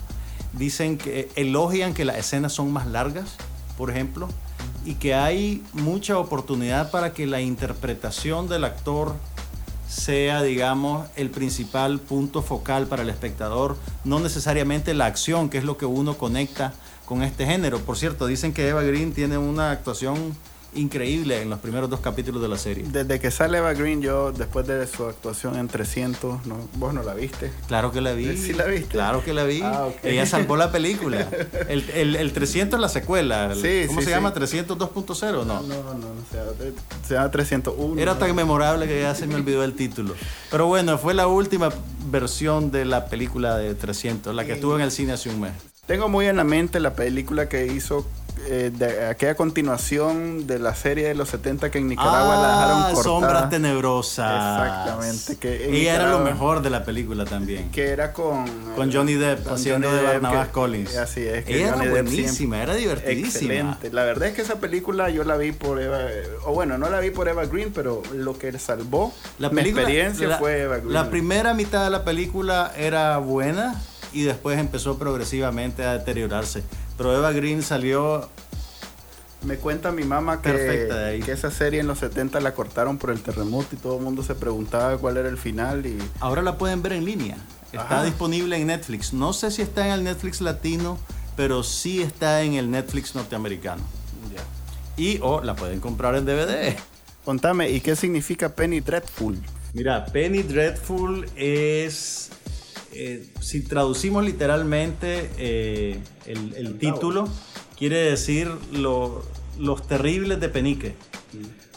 [0.53, 3.37] dicen que elogian que las escenas son más largas
[3.81, 4.27] por ejemplo,
[4.85, 9.15] y que hay mucha oportunidad para que la interpretación del actor
[9.89, 15.63] sea, digamos, el principal punto focal para el espectador, no necesariamente la acción, que es
[15.63, 16.73] lo que uno conecta
[17.07, 17.79] con este género.
[17.79, 20.37] Por cierto, dicen que Eva Green tiene una actuación
[20.73, 22.85] increíble en los primeros dos capítulos de la serie.
[22.87, 26.57] Desde que sale Eva Green, yo después de su actuación en 300, ¿no?
[26.75, 27.51] ¿vos no la viste?
[27.67, 28.37] Claro que la vi.
[28.37, 28.87] ¿Sí la viste?
[28.87, 29.61] Claro que la vi.
[29.63, 31.27] Ah, Ella salvó la película.
[31.67, 33.53] El, el, 300 es la secuela.
[33.55, 34.33] Sí, ¿Cómo se llama?
[34.33, 35.31] ¿300 2.0?
[35.31, 35.43] No.
[35.43, 38.01] No, no, no, no se, llama, 301.
[38.01, 40.15] Era tan memorable que ya se me olvidó el título.
[40.49, 41.69] Pero bueno, fue la última
[42.09, 45.53] versión de la película de 300, la que estuvo en el cine hace un mes.
[45.85, 48.07] Tengo muy en la mente la película que hizo
[48.47, 52.77] eh, de aquella continuación de la serie de los 70 que en Nicaragua la dejaron
[52.77, 53.03] ah, cortada.
[53.03, 54.67] Sombras Tenebrosas.
[54.67, 55.35] Exactamente.
[55.37, 57.71] Que y era lo mejor de la película también.
[57.71, 58.45] Que era con...
[58.75, 60.95] Con Johnny Depp, haciendo de Barnabas Collins.
[60.97, 61.45] Así es.
[61.45, 63.53] Que era buenísima, era divertidísima.
[63.53, 63.91] Excelente.
[63.91, 65.99] La verdad es que esa película yo la vi por Eva...
[66.45, 70.37] O bueno, no la vi por Eva Green, pero lo que salvó la mi experiencia
[70.37, 70.93] fue Eva Green.
[70.93, 73.79] La primera mitad de la película era buena
[74.13, 76.63] y después empezó progresivamente a deteriorarse.
[76.97, 78.29] Pero Eva Green salió
[79.43, 83.21] me cuenta mi mamá que, que esa serie en los 70 la cortaron por el
[83.21, 85.85] terremoto y todo el mundo se preguntaba cuál era el final.
[85.85, 87.37] y Ahora la pueden ver en línea.
[87.71, 89.13] Está disponible en Netflix.
[89.13, 90.99] No sé si está en el Netflix latino,
[91.35, 93.81] pero sí está en el Netflix norteamericano.
[94.97, 96.75] Y o la pueden comprar en DVD.
[97.25, 99.41] Contame, ¿y qué significa Penny Dreadful?
[99.73, 102.29] Mira, Penny Dreadful es
[102.93, 107.27] eh, si traducimos literalmente eh, el, título,
[107.77, 110.95] quiere decir los terribles de Penique.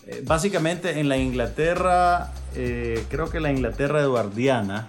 [0.06, 4.88] Eh, básicamente en la Inglaterra, creo que la Inglaterra eduardiana,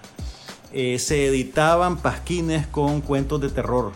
[0.72, 3.92] se editaban pasquines con cuentos de terror,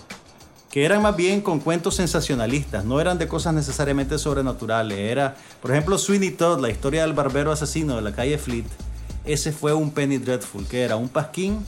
[0.71, 4.99] que eran más bien con cuentos sensacionalistas, no eran de cosas necesariamente sobrenaturales.
[4.99, 8.65] Era, por ejemplo, Sweeney Todd, la historia del barbero asesino de la calle Fleet.
[9.25, 11.67] Ese fue un Penny Dreadful, que era un pasquín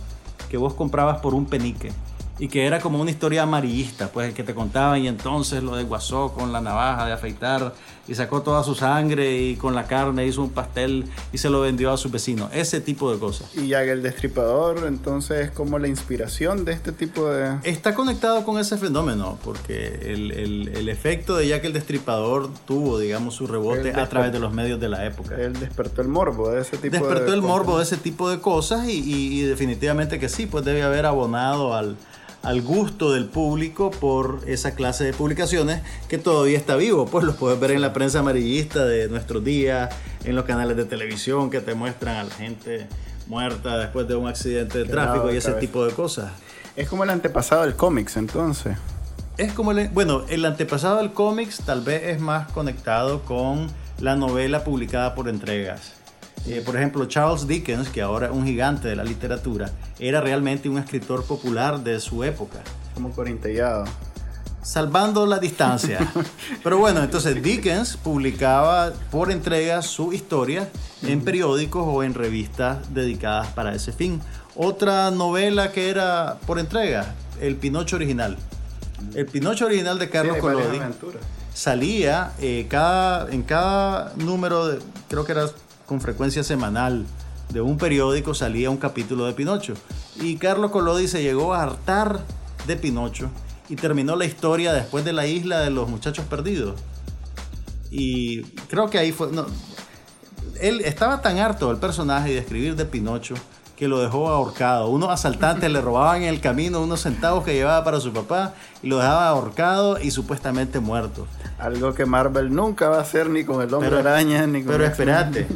[0.53, 1.91] que vos comprabas por un penique
[2.39, 6.35] y que era como una historia amarillista, pues que te contaban y entonces lo desguazó
[6.35, 7.73] con la navaja de afeitar
[8.09, 11.61] y sacó toda su sangre y con la carne hizo un pastel y se lo
[11.61, 13.55] vendió a su vecino, ese tipo de cosas.
[13.57, 17.59] Y ya el destripador entonces es como la inspiración de este tipo de...
[17.63, 23.35] Está conectado con ese fenómeno porque el, el, efecto de Jack el destripador tuvo, digamos,
[23.35, 25.37] su rebote a través de los medios de la época.
[25.37, 27.35] Él despertó el morbo de ese tipo despertó de...
[27.35, 31.07] el morbo de ese tipo de cosas y, y definitivamente que sí, pues debe haber
[31.07, 31.97] abonado al
[32.43, 37.07] al gusto del público por esa clase de publicaciones que todavía está vivo.
[37.07, 40.85] Pues los puedes ver en la prensa amarillista de nuestros días, en los canales de
[40.85, 42.87] televisión que te muestran a la gente
[43.27, 46.33] muerta después de un accidente de tráfico y ese tipo de cosas.
[46.77, 48.77] Es como el antepasado del cómics entonces.
[49.39, 53.69] Es como el, bueno, el antepasado del cómics tal vez es más conectado con
[54.01, 56.02] la novela publicada por entregas.
[56.47, 60.69] Eh, por ejemplo, Charles Dickens, que ahora es un gigante de la literatura, era realmente
[60.69, 62.59] un escritor popular de su época.
[62.95, 63.85] Como corintellado.
[64.63, 65.99] salvando la distancia.
[66.65, 70.69] Pero bueno, entonces Dickens publicaba por entrega su historia
[71.03, 74.21] en periódicos o en revistas dedicadas para ese fin.
[74.55, 78.37] Otra novela que era por entrega, El Pinocho original.
[79.15, 80.81] El Pinocho original de Carlos Collodi
[81.55, 84.79] salía eh, cada, en cada número, de,
[85.09, 85.47] creo que era
[85.93, 87.05] con frecuencia semanal,
[87.51, 89.75] de un periódico salía un capítulo de Pinocho.
[90.19, 92.21] Y Carlos Collodi se llegó a hartar
[92.67, 93.29] de Pinocho
[93.69, 96.81] y terminó la historia después de la isla de los muchachos perdidos.
[97.91, 99.29] Y creo que ahí fue...
[100.63, 103.35] él estaba tan harto del personaje y de escribir de Pinocho
[103.77, 104.89] que lo dejó ahorcado.
[104.89, 108.89] Unos asaltantes le robaban en el camino unos centavos que llevaba para su papá y
[108.89, 111.27] lo dejaba ahorcado y supuestamente muerto.
[111.59, 114.85] Algo que Marvel nunca va a hacer ni con el hombre araña ni con Pero
[114.85, 115.47] espérate.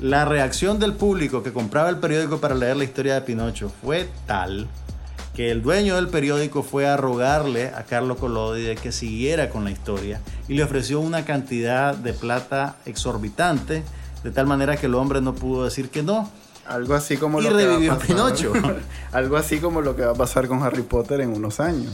[0.00, 4.08] La reacción del público que compraba el periódico para leer la historia de Pinocho fue
[4.26, 4.68] tal
[5.38, 9.62] que el dueño del periódico fue a rogarle a Carlos Collodi de que siguiera con
[9.62, 13.84] la historia y le ofreció una cantidad de plata exorbitante,
[14.24, 16.28] de tal manera que el hombre no pudo decir que no.
[16.68, 18.52] Algo así como y lo revivió que va a Pinocho.
[19.12, 21.92] Algo así como lo que va a pasar con Harry Potter en unos años.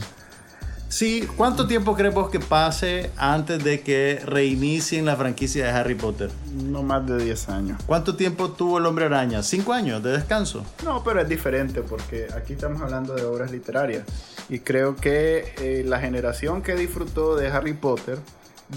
[0.89, 6.29] Sí, ¿cuánto tiempo creemos que pase antes de que reinicien la franquicia de Harry Potter?
[6.53, 7.81] No más de 10 años.
[7.85, 9.43] ¿Cuánto tiempo tuvo el hombre araña?
[9.43, 10.63] ¿Cinco años de descanso?
[10.83, 14.03] No, pero es diferente porque aquí estamos hablando de obras literarias.
[14.47, 18.19] Y creo que eh, la generación que disfrutó de Harry Potter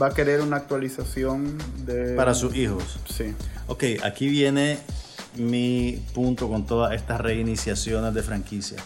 [0.01, 2.15] va a querer una actualización de...
[2.15, 2.99] Para sus hijos.
[3.09, 3.35] Sí.
[3.67, 4.79] Ok, aquí viene
[5.37, 8.79] mi punto con todas estas reiniciaciones de franquicia.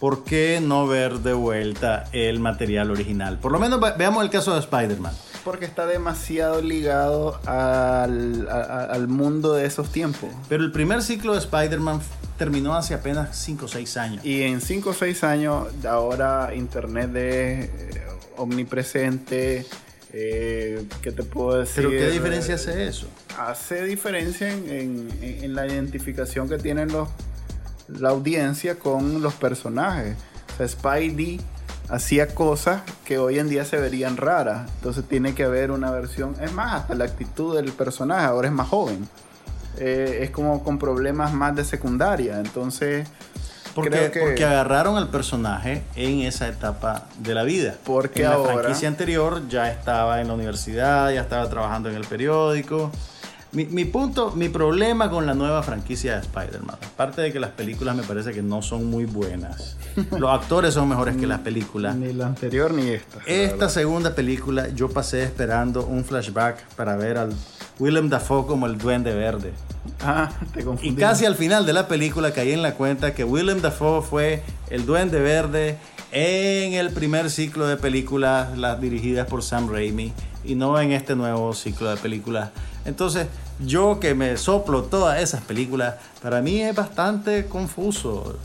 [0.00, 3.38] ¿Por qué no ver de vuelta el material original?
[3.38, 5.12] Por lo menos veamos el caso de Spider-Man.
[5.42, 10.28] Porque está demasiado ligado al, al, mundo de esos tiempos.
[10.50, 12.00] Pero el primer ciclo de Spider-Man
[12.36, 14.24] terminó hace apenas 5 o 6 años.
[14.24, 19.66] Y en 5 o 6 años, ahora Internet es eh, omnipresente.
[20.18, 21.84] Eh, ¿Qué te puedo decir?
[21.84, 23.06] ¿Pero qué diferencia hace eso?
[23.38, 27.08] Hace diferencia en, en la identificación que tienen los
[27.88, 30.16] la audiencia con los personajes.
[30.54, 31.40] O sea, Spidey
[31.88, 34.70] hacía cosas que hoy en día se verían raras.
[34.76, 36.34] Entonces tiene que haber una versión.
[36.40, 39.08] Es más, hasta la actitud del personaje ahora es más joven.
[39.78, 42.40] Eh, es como con problemas más de secundaria.
[42.40, 43.06] Entonces.
[43.76, 47.74] Porque, porque agarraron al personaje en esa etapa de la vida.
[47.84, 52.06] Porque en la franquicia anterior ya estaba en la universidad, ya estaba trabajando en el
[52.06, 52.90] periódico.
[53.52, 57.96] Mi, punto, mi problema con la nueva franquicia de Spider-Man, aparte de que las películas
[57.96, 59.76] me parece que no son muy buenas,
[60.18, 61.96] los actores son mejores que las películas.
[61.96, 63.20] Ni la anterior ni esta.
[63.26, 67.32] Esta segunda película yo pasé esperando un flashback para ver al
[67.78, 69.52] Willem Dafoe como el Duende Verde.
[70.00, 70.94] Ah, te confundí.
[70.94, 74.42] Y casi al final de la película caí en la cuenta que Willem Dafoe fue
[74.70, 75.78] el Duende Verde
[76.12, 80.12] en el primer ciclo de películas las dirigidas por Sam Raimi
[80.44, 82.50] y no en este nuevo ciclo de películas.
[82.84, 83.26] Entonces,
[83.60, 88.38] yo que me soplo todas esas películas, para mí es bastante confuso.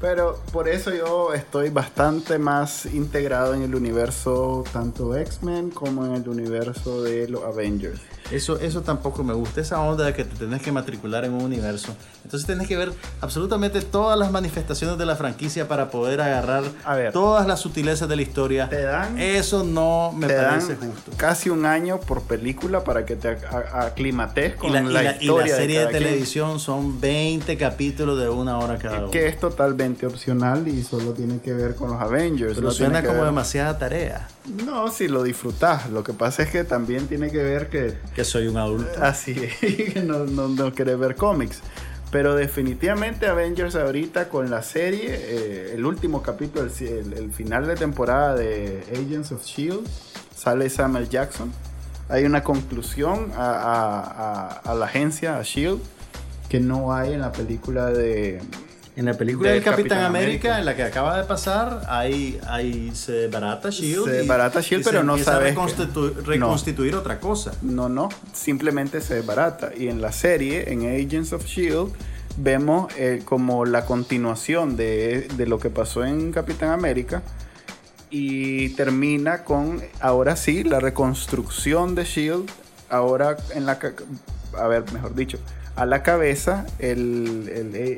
[0.00, 6.14] Pero por eso yo estoy bastante más integrado en el universo tanto X-Men como en
[6.14, 8.00] el universo de los Avengers.
[8.30, 11.42] Eso, eso tampoco me gusta, esa onda de que te tenés que matricular en un
[11.42, 11.94] universo.
[12.24, 16.64] Entonces tenés que ver absolutamente todas las manifestaciones de la franquicia para poder agarrar
[17.12, 18.68] todas las sutilezas de la historia.
[18.68, 21.12] Te dan, eso no me parece justo.
[21.16, 25.46] Casi un año por película para que te aclimates con la, historia.
[25.46, 29.10] Y la serie de, televisión son 20 capítulos de una hora cada uno.
[29.10, 32.56] Que es totalmente opcional y solo tiene que ver con los Avengers.
[32.56, 34.28] Pero suena como demasiada tarea.
[34.64, 35.90] No, si lo disfrutas.
[35.90, 37.96] Lo que pasa es que también tiene que ver que...
[38.18, 39.00] Que soy un adulto.
[39.00, 39.58] Así es,
[39.94, 41.60] que no, no, no querés ver cómics.
[42.10, 48.34] Pero definitivamente Avengers ahorita con la serie, eh, el último capítulo, el, final de temporada
[48.34, 49.86] de Agents of Shield,
[50.34, 51.52] sale Samuel Jackson.
[52.08, 55.80] Hay una conclusión a, a la agencia, a Shield,
[56.48, 58.40] que no hay en la película de,
[58.98, 63.28] en la película del Capitán, América, en la que acaba de pasar, ahí, ahí se
[63.28, 64.06] barata Shield.
[64.06, 65.54] Se barata Shield, pero no sabe.
[66.26, 67.52] reconstituir otra cosa.
[67.62, 69.70] No, no, simplemente se barata.
[69.76, 71.92] Y en la serie, en Agents of Shield,
[72.38, 77.22] vemos eh, como la continuación de, de lo que pasó en Capitán América
[78.10, 82.50] y termina con, ahora sí, la reconstrucción de Shield.
[82.90, 83.78] Ahora en la.
[84.58, 85.38] A ver, mejor dicho
[85.78, 87.48] a la cabeza el,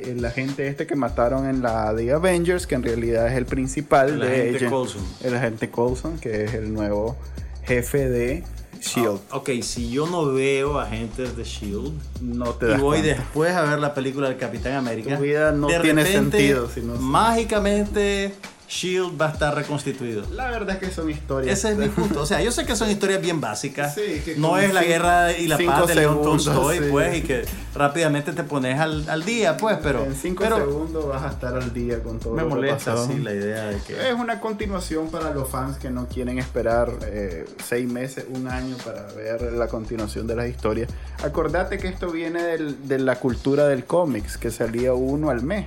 [0.07, 4.11] el, agente este que mataron en la The Avengers, que en realidad es el principal
[4.11, 5.03] el de agente Coulson.
[5.25, 7.17] El agente Coulson, que es el nuevo
[7.65, 8.45] jefe de
[8.81, 9.21] Shield.
[9.31, 13.63] Ah, ok, si yo no veo agentes de Shield no te y voy después a
[13.63, 16.69] ver la película del Capitán América, tu vida no tiene sentido.
[16.99, 18.35] mágicamente
[18.71, 20.23] Shield va a estar reconstituido.
[20.31, 21.59] La verdad es que son historias.
[21.59, 22.23] Ese es mi punto.
[22.23, 23.99] O sea, yo sé que son historias bien básicas.
[24.37, 27.45] no es la guerra y la paz de León Tolstoy, pues, y que
[27.75, 30.05] rápidamente te pones al, día, pues, pero.
[30.05, 33.67] En cinco segundos vas a estar al día con todo me molesta, sí, la idea
[33.67, 34.09] de que.
[34.09, 38.77] Es una continuación para los fans que no quieren esperar eh, seis meses, un año
[38.85, 40.89] para ver la continuación de las historias.
[41.25, 45.67] Acordate que esto viene de la cultura del cómics, que salía uno al mes.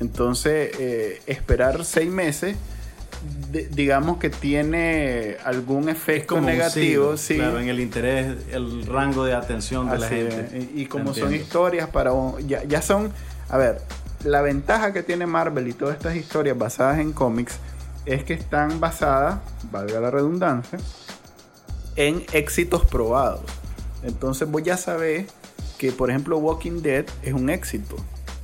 [0.00, 2.56] Entonces, eh, esperar seis meses,
[3.70, 7.16] digamos que tiene algún efecto negativo.
[7.16, 10.70] sí, Claro, en el interés, el rango de atención de la gente.
[10.74, 12.12] Y, como son historias para...
[12.46, 13.12] Ya, ya son...
[13.48, 13.80] A ver,
[14.24, 17.58] la ventaja que tiene Marvel y todas estas historias basadas en cómics
[18.04, 19.40] es que están basadas,
[19.70, 20.78] valga la redundancia,
[21.96, 23.44] en éxitos probados.
[24.02, 25.26] Entonces voy a saber
[25.78, 27.96] que, por ejemplo, Walking Dead es un éxito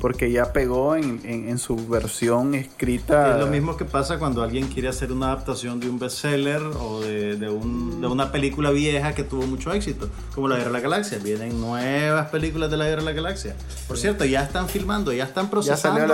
[0.02, 3.34] porque ya pegó en, su versión escrita.
[3.34, 7.00] Es lo mismo que pasa cuando alguien quiere hacer una adaptación de un bestseller o
[7.00, 11.18] de, de, una película vieja que tuvo mucho éxito, como La Guerra de la Galaxia.
[11.18, 13.54] Vienen nuevas películas de La Guerra de la Galaxia.
[13.86, 16.04] Por cierto, ya están filmando, ya están procesando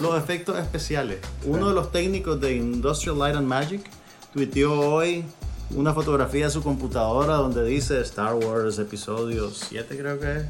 [0.00, 1.18] los efectos especiales.
[1.44, 3.88] Uno de los técnicos de Industrial Light and Magic
[4.32, 5.24] tuiteó hoy
[5.70, 10.46] una fotografía de su computadora donde dice Star Wars episodio 7 creo que es.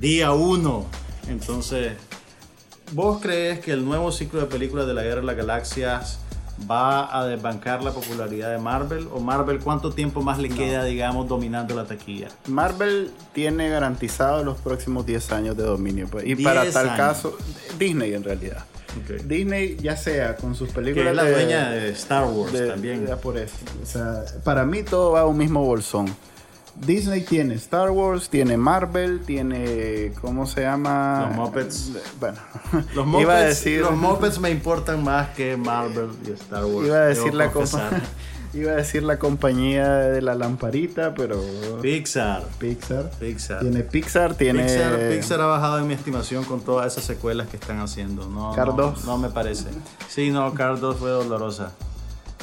[0.00, 0.86] Día 1.
[1.30, 1.92] Entonces,
[2.92, 6.18] ¿Vos crees que el nuevo ciclo de películas de la Guerra de las Galaxias
[6.68, 9.08] va a desbancar la popularidad de Marvel?
[9.12, 12.28] ¿O Marvel cuánto tiempo más le queda, digamos, dominando la taquilla?
[12.46, 16.08] Marvel tiene garantizado los próximos 10 años de dominio.
[16.10, 16.26] Pues.
[16.26, 17.36] Y para tal caso,
[17.78, 18.64] Disney en realidad.
[19.24, 21.04] Disney, ya sea con sus películas.
[21.04, 23.06] Que es la dueña de Star Wars también.
[23.22, 23.54] por eso.
[23.82, 26.06] O sea, para mí todo va a un mismo bolsón.
[26.80, 30.12] Disney tiene Star Wars, tiene Marvel, tiene.
[30.20, 31.26] ¿Cómo se llama?
[31.28, 31.92] Los Muppets.
[32.20, 32.38] Bueno,
[32.94, 36.86] los Muppets, iba a decir, los Muppets me importan más que Marvel y Star Wars.
[36.86, 37.50] Iba a decir, la,
[38.54, 41.42] iba a decir la compañía de la lamparita, pero.
[41.82, 42.44] Pixar.
[42.58, 43.10] Pixar.
[43.18, 43.60] Pixar.
[43.60, 44.62] Tiene Pixar, tiene.
[44.64, 48.28] Pixar, Pixar ha bajado en mi estimación con todas esas secuelas que están haciendo.
[48.28, 49.66] No, no, no, me parece.
[50.08, 51.72] Sí, no, Cars 2 fue dolorosa.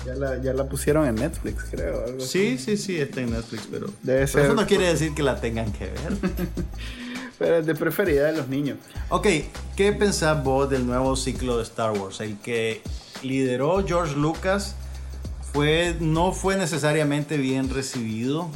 [0.05, 2.19] Ya la, ya la pusieron en Netflix, creo.
[2.19, 5.85] sí, sí, sí, está en Netflix, pero, eso no quiere decir que la tengan que
[5.85, 6.17] ver.
[7.39, 8.77] pero es de preferida de los niños.
[9.09, 9.27] Ok,
[9.75, 12.21] ¿qué pensás vos del nuevo ciclo de Star Wars?
[12.21, 12.81] El que
[13.23, 14.75] lideró George Lucas
[15.51, 18.49] fue, no fue necesariamente bien recibido,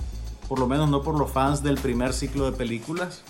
[0.47, 3.23] por lo menos no por los fans del primer ciclo de películas.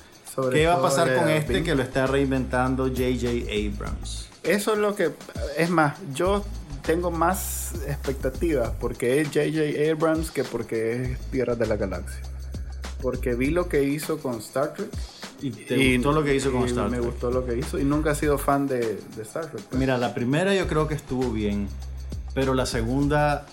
[0.51, 3.29] ¿Qué va a pasar con este que lo está reinventando J.J.
[3.51, 4.29] Abrams?
[4.43, 5.11] Eso es lo que,
[5.57, 6.43] es más, yo
[6.83, 9.91] tengo más expectativas porque es J.J.
[9.91, 12.21] Abrams que porque es Tierra de la Galaxia.
[13.01, 14.89] Porque vi lo que hizo con Star Trek.
[15.41, 16.99] Y te gustó lo que hizo con Star Trek.
[16.99, 19.63] Me gustó lo que hizo y nunca he sido fan de, Star Trek.
[19.63, 19.79] Pues.
[19.79, 21.67] Mira, la primera yo creo que estuvo bien.
[22.33, 23.45] Pero la segunda.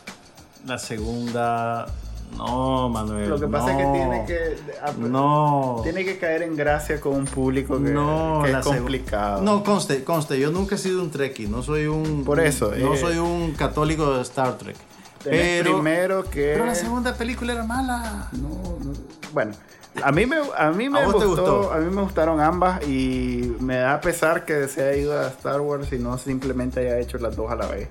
[0.66, 1.86] La segunda
[2.36, 3.28] no, Manuel.
[3.28, 5.08] Lo que pasa es que tiene que.
[5.08, 5.80] No.
[5.82, 9.42] Tiene que caer en gracia con un público que, no, es complicado.
[9.42, 12.24] No, conste, conste, yo nunca he sido un Trekkie, no soy un.
[12.24, 12.72] Por eso.
[12.76, 14.76] No eh, soy un católico de Star Trek.
[15.24, 16.52] Pero, primero que.
[16.52, 18.28] Pero la segunda película era mala.
[18.32, 18.92] No, no.
[19.32, 19.52] Bueno.
[20.02, 23.98] A mí me, a mí me gustó, a mí me gustaron ambas y me da
[24.02, 27.50] pesar que se haya ido a Star Wars y no simplemente haya hecho las dos
[27.50, 27.88] a la vez.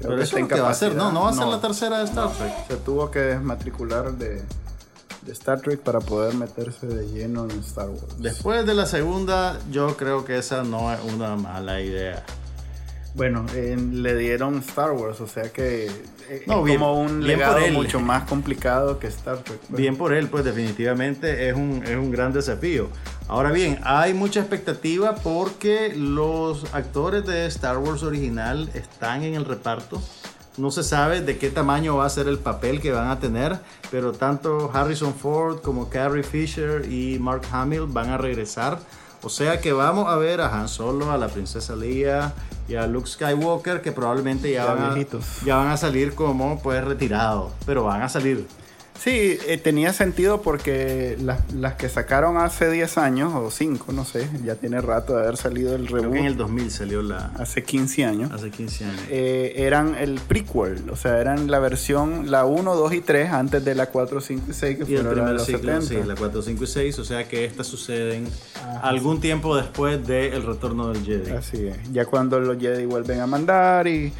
[0.00, 2.04] Pero eso es que va a ser, no, no va a ser la tercera de
[2.04, 2.52] Star Trek.
[2.68, 4.42] Se tuvo que desmatricular de,
[5.22, 8.16] de Star Trek para poder meterse de lleno en Star Wars.
[8.18, 12.24] Después de la segunda, yo creo que esa no es una mala idea.
[13.14, 15.86] Bueno, le dieron Star Wars, o sea que
[16.28, 19.58] eh, no, como un legado mucho más complicado que Star Trek.
[19.58, 19.80] Pues.
[19.80, 22.88] Bien por él, pues definitivamente es un, es un gran desafío.
[23.28, 29.44] Ahora bien, hay mucha expectativa porque los actores de Star Wars original están en el
[29.44, 30.00] reparto.
[30.56, 33.58] No se sabe de qué tamaño va a ser el papel que van a tener,
[33.90, 38.78] pero tanto Harrison Ford como Carrie Fisher y Mark Hamill van a regresar
[39.26, 42.32] o sea que vamos a ver a Han Solo, a la princesa Leia
[42.68, 46.84] y a Luke Skywalker que probablemente ya, van, a, ya van a salir como pues
[46.84, 48.46] retirados, pero van a salir.
[48.98, 54.28] Sí, eh, tenía sentido porque las, que sacaron hace 10 años o 5, no sé,
[54.44, 56.00] ya tiene rato de haber salido el reboot.
[56.00, 57.32] Creo que en el 2000 salió la...
[57.38, 58.32] Hace 15 años.
[58.32, 59.02] Hace 15 años.
[59.10, 63.64] Eh, eran el prequel, o sea, eran la versión, la 1, 2 y 3 antes
[63.64, 66.42] de la 4, 5 y 6 que y fueron el los ciclo, Sí, la 4,
[66.42, 68.26] 5 y 6, o sea que estas suceden
[68.82, 71.30] algún tiempo después del retorno del Jedi.
[71.32, 74.12] Así es, ya cuando los Jedi vuelven a mandar y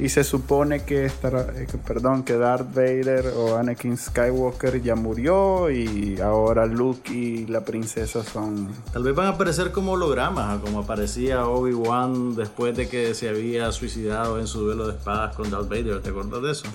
[0.00, 5.70] Y se supone que, estará, eh, perdón, que Darth Vader o Anakin Skywalker ya murió
[5.70, 8.70] y ahora Luke y la princesa son...
[8.94, 13.70] Tal vez van a aparecer como hologramas, como aparecía Obi-Wan después de que se había
[13.72, 16.00] suicidado en su duelo de espadas con Darth Vader.
[16.00, 16.66] ¿Te acuerdas de eso?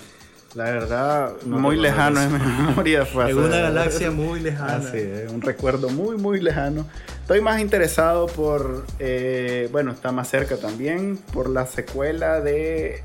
[0.54, 3.04] La verdad, muy lejano en mi memoria.
[3.04, 4.76] Fue en una galaxia muy lejana.
[4.76, 4.98] Así,
[5.34, 6.86] un recuerdo muy, muy lejano.
[7.26, 13.02] Estoy más interesado por, eh, bueno, está más cerca también, por la secuela de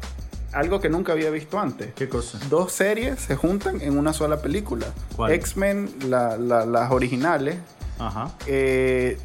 [0.54, 1.92] algo que nunca había visto antes.
[1.96, 2.38] ¿Qué cosa?
[2.48, 4.86] Dos series se juntan en una sola película.
[5.28, 7.56] X-Men, las originales.
[7.98, 8.32] Ajá.
[8.46, 9.18] Eh,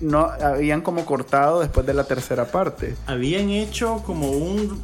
[0.00, 2.94] no, habían como cortado después de la tercera parte.
[3.04, 4.82] Habían hecho como un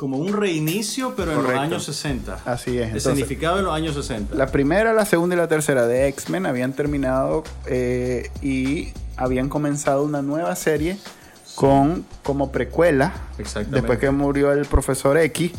[0.00, 2.38] como un reinicio, pero en los años 60.
[2.46, 2.94] Así es.
[2.94, 4.34] El significado en los años 60.
[4.34, 10.02] La primera, la segunda y la tercera de X-Men habían terminado eh, y habían comenzado
[10.02, 10.96] una nueva serie
[11.54, 13.12] con como precuela.
[13.68, 15.52] Después que murió el profesor X.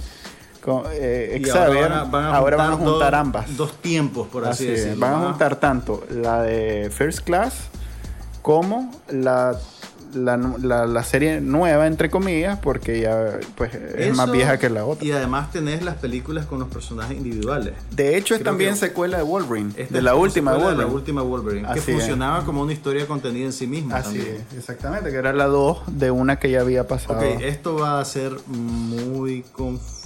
[0.59, 3.55] Con, eh, ahora, van a, juntar ambas.
[3.55, 4.99] Dos tiempos, por así, decirlo.
[5.01, 7.69] Van a juntar tanto la de First Class
[8.41, 9.55] como la
[10.13, 15.05] la, la, serie nueva, entre comillas, porque ya pues, es más vieja que la otra.
[15.05, 17.73] Y además tenés las películas con los personajes individuales.
[17.91, 20.77] De hecho, es también secuela de Wolverine, de la última Wolverine.
[20.77, 23.97] De la última Wolverine, que funcionaba como una historia contenida en sí misma.
[23.97, 27.19] Así es, exactamente, que era la 2 de una que ya había pasado.
[27.19, 30.00] Ok, esto va a ser muy confuso.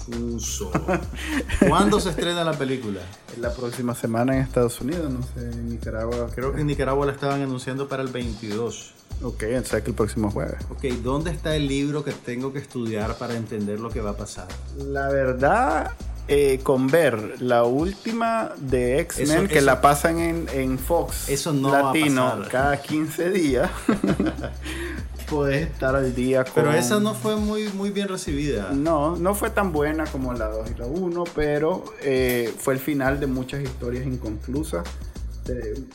[1.68, 3.00] ¿Cuándo se estrena la película?
[3.40, 6.28] La próxima semana en Estados Unidos, no sé, en Nicaragua.
[6.34, 8.92] Creo que en Nicaragua la estaban anunciando para el 22.
[9.22, 10.56] Ok, entonces que el próximo jueves.
[10.70, 14.16] Ok, ¿dónde está el libro que tengo que estudiar para entender lo que va a
[14.16, 14.46] pasar?
[14.78, 15.92] La verdad,
[16.28, 22.24] eh, con ver la última de X-Men que la pasan en, Fox eso no Latino
[22.24, 22.52] va a pasar.
[22.52, 23.70] cada 15 días.
[25.28, 26.54] puedes estar al día con...
[26.54, 28.72] Pero esa no fue muy, muy bien recibida.
[28.72, 32.80] No, no fue tan buena como la 2 y la 1, pero eh, fue el
[32.80, 34.84] final de muchas historias inconclusas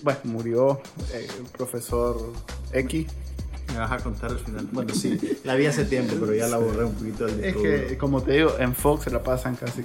[0.03, 0.82] bueno, murió
[1.13, 2.34] eh, el profesor
[2.71, 3.07] X.
[3.73, 4.67] Me vas a contar el final.
[4.71, 7.97] Bueno, sí, la vi hace tiempo, pero ya la borré un poquito del Es que,
[7.97, 9.84] como te digo, en Fox se la pasan casi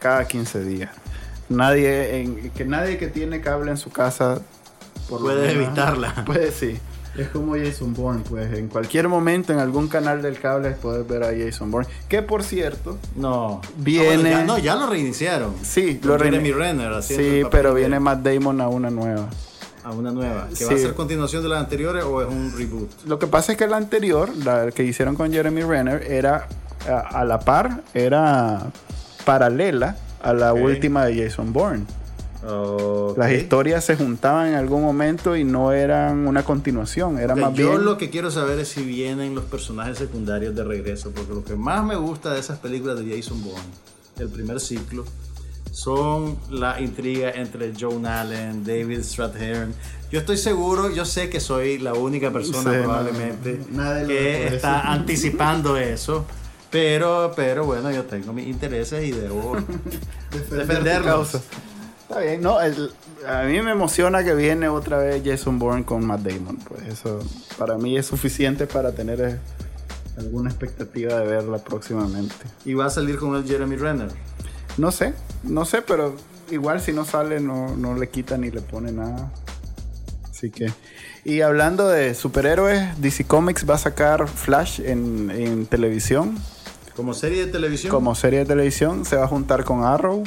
[0.00, 0.90] cada, 15 días.
[1.48, 4.40] Nadie, que nadie que tiene cable en su casa
[5.08, 6.24] puede evitarla.
[6.24, 6.78] Puede, sí.
[7.16, 11.24] Es como Jason Bourne, pues en cualquier momento en algún canal del cable puedes ver
[11.24, 11.88] a Jason Bourne.
[12.08, 14.44] Que por cierto, no, viene.
[14.44, 15.54] No, ya, lo reiniciaron.
[15.62, 17.02] Sí, lo reiniciaron.
[17.02, 19.28] Sí, pero viene Matt Damon a una nueva.
[19.82, 20.48] A una nueva.
[20.56, 22.90] ¿Que va a ser continuación de las anteriores o es un reboot?
[23.06, 26.46] Lo que pasa es que la anterior, la que hicieron con Jeremy Renner, era
[26.86, 28.70] a, la par, era
[29.24, 31.86] paralela a la última de Jason Bourne.
[33.16, 37.72] Las historias se juntaban en algún momento y no eran una continuación, era más yo
[37.72, 37.84] bien...
[37.84, 41.54] lo que quiero saber es si vienen los personajes secundarios de regreso, porque lo que
[41.54, 43.60] más me gusta de esas películas de Jason Bourne,
[44.18, 45.04] el primer ciclo,
[45.70, 49.74] son la intriga entre Joan Allen, David Strathairn.
[50.10, 53.60] Yo estoy seguro, yo sé que soy la única persona probablemente
[54.06, 56.26] que está anticipando eso.
[56.70, 59.56] Pero, pero bueno, yo tengo mis intereses y debo
[60.50, 61.40] defenderlos.
[62.10, 66.22] Está bien, no, a mí me emociona que viene otra vez Jason Bourne con Matt
[66.22, 66.56] Damon.
[66.56, 67.20] Pues eso
[67.56, 69.38] para mí es suficiente para tener eh,
[70.18, 72.34] alguna expectativa de verla próximamente.
[72.64, 74.08] ¿Y va a salir con el Jeremy Renner?
[74.76, 76.16] No sé, no sé, pero
[76.50, 79.30] igual si no sale no, no le quita ni le pone nada.
[80.28, 80.66] Así que...
[81.22, 86.36] Y hablando de superhéroes, DC Comics va a sacar Flash en, en televisión.
[86.96, 87.92] ¿Como serie de televisión?
[87.92, 89.04] Como serie de televisión.
[89.04, 90.24] Se va a juntar con Arrow.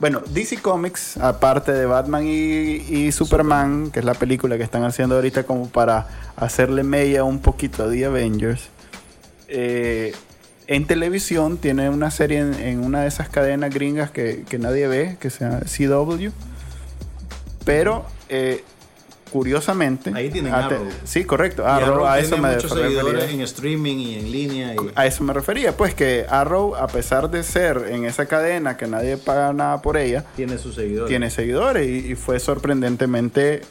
[0.00, 5.16] Bueno, DC Comics, aparte de Batman y, Superman, que es la película que están haciendo
[5.16, 8.70] ahorita como para hacerle media un poquito a The Avengers,
[9.48, 10.14] eh,
[10.68, 15.18] en televisión tiene una serie en, una de esas cadenas gringas que, que, nadie ve,
[15.20, 16.30] que se llama CW.
[17.66, 18.64] Pero eh,
[19.30, 20.10] curiosamente.
[20.14, 20.88] Ahí tienen Arrow.
[21.04, 21.66] Sí, correcto.
[21.66, 23.30] Arrow, a eso me refería.
[23.30, 24.74] en streaming y en línea.
[24.94, 25.76] A eso me refería.
[25.76, 29.96] Pues que Arrow, a pesar de ser en esa cadena que nadie paga nada por
[29.96, 31.08] ella, tiene sus seguidores.
[31.08, 33.62] Tiene seguidores y, fue sorprendentemente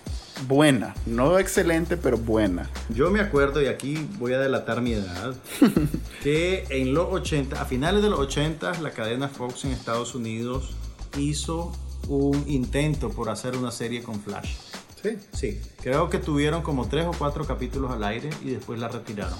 [0.47, 0.95] buena.
[1.05, 2.69] No excelente, pero buena.
[2.89, 5.35] Yo me acuerdo, y aquí voy a delatar mi edad,
[6.23, 10.75] que en los 80, a finales de los 80, la cadena Fox en Estados Unidos
[11.17, 11.71] hizo
[12.07, 14.55] un intento por hacer una serie con Flash.
[15.01, 15.17] Sí.
[15.33, 19.37] Sí, creo que tuvieron como tres o cuatro capítulos al aire y después la retiraron.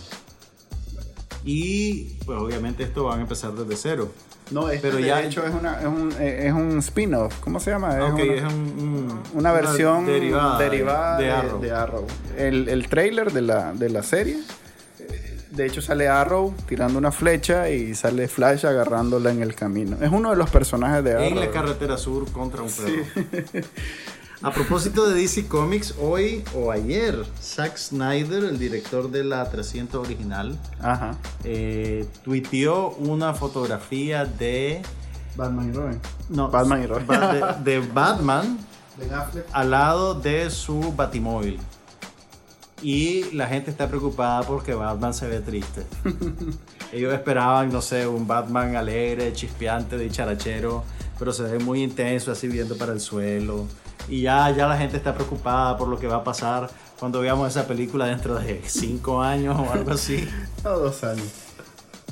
[1.44, 4.12] Y pues obviamente esto van a empezar desde cero.
[4.52, 7.40] No, pero de ya hecho es, una, es un, es un spin-off.
[7.40, 7.98] ¿Cómo se llama?
[7.98, 12.08] Es, una, es un, una, versión derivada, de, Arrow.
[12.36, 14.40] El, el, trailer de la, de la serie
[15.52, 19.98] De hecho sale Arrow tirando una flecha y sale Flash agarrándola en el camino.
[20.02, 21.26] Es uno de los personajes de Arrow.
[21.26, 23.64] En la carretera sur contra un perro.
[24.42, 30.00] A propósito de DC Comics, hoy o ayer, Zack Snyder, el director de la 300
[30.06, 30.58] original,
[31.44, 34.82] eh, tuiteó una fotografía de...
[35.36, 36.00] Batman y Robin.
[36.30, 37.08] No, Batman y Robin.
[37.66, 38.58] De, Batman
[39.52, 41.60] al lado de su batimóvil.
[42.82, 45.86] Y la gente está preocupada porque Batman se ve triste.
[46.94, 50.86] Ellos esperaban, no sé, un Batman alegre, chispeante, dicharachero,
[51.20, 53.68] pero se ve muy intenso, así viendo para el suelo
[54.08, 56.70] y ya, ya la gente está preocupada por lo que va a pasar
[57.00, 60.28] cuando veamos esa película dentro de cinco años o algo así.
[60.64, 61.28] o dos años.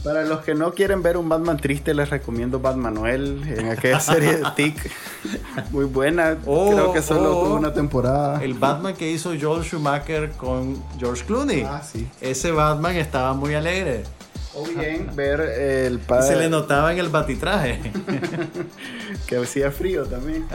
[0.03, 3.99] Para los que no quieren ver un Batman triste, les recomiendo Batman Noel en aquella
[3.99, 4.91] serie de Tick.
[5.71, 6.37] Muy buena.
[6.45, 7.43] Oh, Creo que solo oh.
[7.43, 8.41] tuvo una temporada.
[8.41, 11.63] El Batman que hizo Joel Schumacher con George Clooney.
[11.63, 12.07] Ah, sí.
[12.21, 14.03] Ese Batman estaba muy alegre.
[14.55, 16.27] O bien ver el padre.
[16.27, 17.91] Se le notaba en el batitraje.
[19.27, 20.45] que hacía frío también.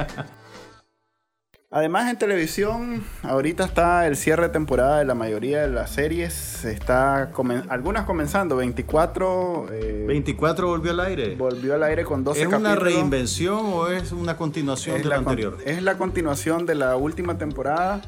[1.75, 6.67] Además en televisión, ahorita está el cierre de temporada de la mayoría de las series.
[6.67, 7.33] Está
[7.71, 9.69] algunas comenzando, 24.
[10.07, 11.35] 24 eh, volvió al aire.
[11.35, 12.73] Volvió al aire con 12 capítulos.
[12.73, 15.57] ¿Es una reinvención o es una continuación de la, anterior?
[15.65, 18.03] Es la continuación de la última temporada.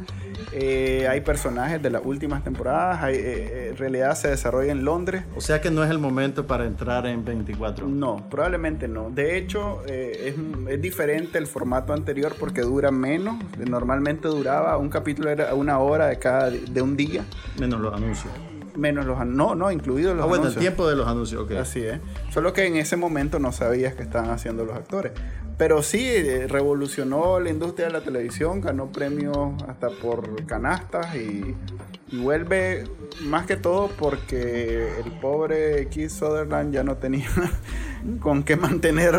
[0.53, 3.03] Eh, hay personajes de las últimas temporadas.
[3.09, 5.25] Eh, en realidad se desarrolla en Londres.
[5.37, 7.89] O sea que no es el momento para entrar en 24.
[7.89, 9.09] No, probablemente no.
[9.09, 10.35] De hecho, es,
[10.69, 16.07] es diferente el formato anterior porque dura menos normalmente duraba un capítulo era una hora
[16.07, 17.25] de cada de un día.
[17.59, 18.33] Menos los anuncios.
[18.77, 21.53] Menos los no, no, incluidos los ah, bueno, el tiempo de los anuncios, ok.
[21.53, 22.01] Así es.
[22.31, 25.13] Solo que en ese momento no sabías que estaban haciendo los actores.
[25.57, 31.55] Pero sí, eh, revolucionó la industria de la televisión, ganó premios hasta por canastas y,
[32.11, 32.85] y vuelve
[33.23, 37.29] más que todo porque el pobre Keith Sutherland ya no tenía
[38.21, 39.15] con qué mantener.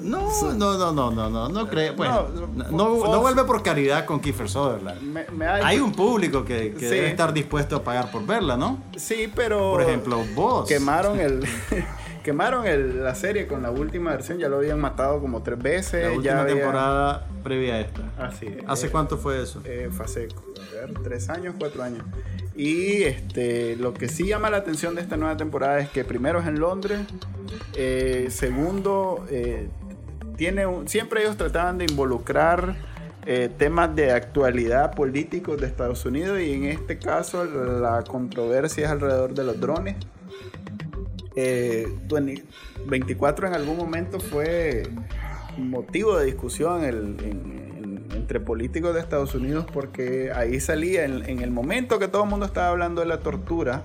[0.00, 1.94] No, no, no, no, no, no, no creo.
[1.94, 2.28] Bueno,
[2.70, 5.18] no, vuelve por caridad con Kiefer Sutherland.
[5.62, 8.82] hay, un público que, debe estar dispuesto a pagar por verla, ¿no?
[8.96, 9.72] Sí, pero.
[9.72, 10.68] Por ejemplo, vos.
[10.68, 11.46] Quemaron el.
[12.22, 16.04] quemaron el, la serie con la última versión, ya lo habían matado como tres veces.
[16.04, 18.02] La última temporada previa a esta.
[18.18, 18.56] Así.
[18.66, 19.60] ¿Hace cuánto fue eso?
[19.64, 22.04] Eh, fue hace, a ver, tres años, cuatro años.
[22.54, 26.40] Y este, lo que sí llama la atención de esta nueva temporada es que primero
[26.40, 27.00] es en Londres,
[27.76, 29.68] eh, segundo, eh,
[30.36, 32.76] tiene siempre ellos trataban de involucrar
[33.24, 38.90] eh, temas de actualidad políticos de Estados Unidos y en este caso la controversia es
[38.90, 39.96] alrededor de los drones.
[42.86, 44.82] 24 en algún momento fue
[45.56, 46.84] motivo de discusión
[48.14, 52.46] entre políticos de Estados Unidos porque ahí salía en, el momento que todo el mundo
[52.46, 53.84] estaba hablando de la tortura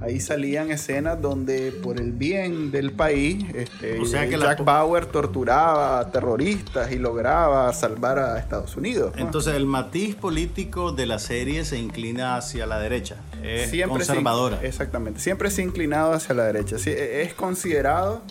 [0.00, 6.92] ahí salían escenas donde por el bien del país, este, Jack Bauer torturaba a terroristas
[6.92, 9.14] y lograba salvar a Estados Unidos.
[9.16, 14.58] Entonces el matiz político de la serie se inclina hacia la derecha, es Siempre conservadora.
[14.62, 16.76] exactamente, siempre se ha inclinado hacia la derecha.
[16.86, 18.22] E, es considerado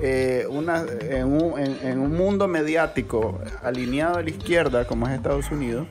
[0.00, 5.86] eh, una, en un mundo mediático alineado a la izquierda como es Estados Unidos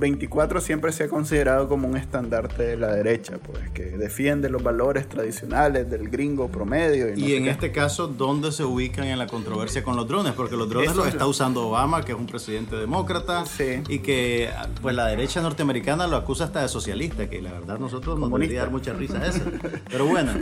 [0.00, 4.62] 24 siempre se ha considerado como un estandarte de la derecha, pues que defiende los
[4.62, 7.14] valores tradicionales del gringo promedio.
[7.14, 10.32] Y, en este caso, ¿dónde se ubican en la controversia con los drones?
[10.32, 13.44] Porque los drones los está usando Obama, que es un presidente demócrata,
[13.88, 18.18] y que pues la derecha norteamericana lo acusa hasta de socialista, que la verdad nosotros
[18.18, 19.42] nos debería dar mucha risa eso.
[19.90, 20.32] Pero bueno,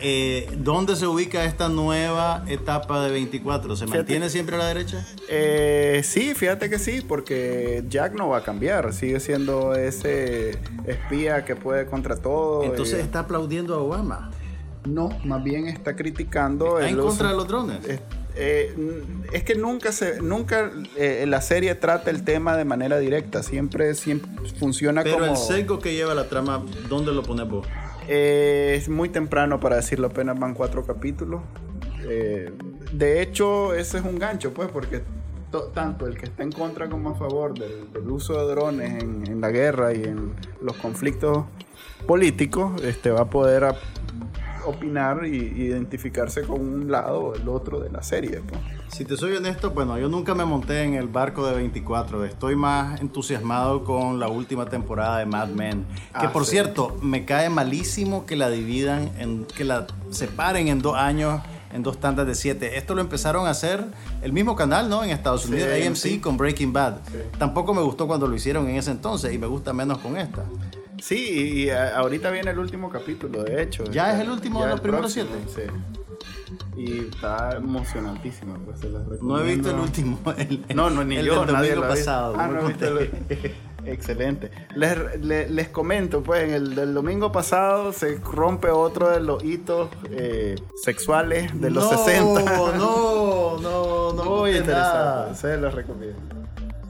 [0.00, 3.74] eh, ¿dónde se ubica esta nueva etapa de 24?
[3.74, 5.04] ¿Se mantiene siempre a la derecha?
[5.28, 8.92] Eh, sí, fíjate que sí, porque Jack no va a cambiar.
[8.92, 12.62] Sí, sigue siendo ese espía que puede contra todo.
[12.64, 14.30] Entonces está aplaudiendo a Obama.
[14.84, 16.78] No, más bien está criticando.
[16.78, 17.78] ¿Está en contra de los drones?
[18.40, 18.74] Eh,
[19.32, 23.96] es, que nunca se nunca eh, la serie trata el tema de manera directa siempre,
[23.96, 24.30] siempre
[24.60, 27.66] funciona como pero el sesgo que lleva la trama ¿dónde lo pones vos?
[28.06, 31.42] Eh, es muy temprano para decirlo apenas van cuatro capítulos
[32.92, 35.02] de hecho ese es un gancho pues porque
[35.50, 39.50] tanto el que está en contra como a favor del, uso de drones en, la
[39.50, 41.44] guerra y en los conflictos
[42.06, 43.64] políticos, este, va a poder
[44.66, 48.40] opinar y identificarse con un lado o el otro de la serie.
[48.46, 48.60] Pues.
[48.88, 52.24] Si te soy honesto, bueno, yo nunca me monté en el barco de 24.
[52.24, 55.86] Estoy más entusiasmado con la última temporada de Mad Men.
[56.18, 60.80] Que ah, por cierto, me cae malísimo que la dividan, en, que la separen en
[60.80, 61.40] dos años
[61.72, 62.78] en dos tandas de siete.
[62.78, 63.84] Esto lo empezaron a hacer
[64.22, 65.04] el mismo canal, ¿no?
[65.04, 66.98] En Estados Unidos, AMC con Breaking Bad.
[67.38, 70.44] Tampoco me gustó cuando lo hicieron en ese entonces y me gusta menos con esta.
[71.00, 73.84] Sí, y ahorita viene el último capítulo, de hecho.
[73.84, 75.30] ¿Ya es el último de los primeros siete?
[75.46, 75.62] Sí.
[76.76, 78.54] Y está emocionantísimo.
[78.64, 78.80] Pues,
[79.22, 80.18] no he visto el último.
[80.74, 81.44] no, no, ni yo.
[81.44, 82.34] Del domingo pasado.
[82.38, 82.68] Ah, no,
[83.84, 84.50] Excelente.
[84.74, 89.88] Les, les, comento, pues, en el del domingo pasado se rompe otro de los hitos
[90.10, 92.42] eh, sexuales de los 60.
[92.42, 94.24] No, no, no, no.
[94.24, 95.34] Muy interesante.
[95.36, 96.38] Se los recomiendo.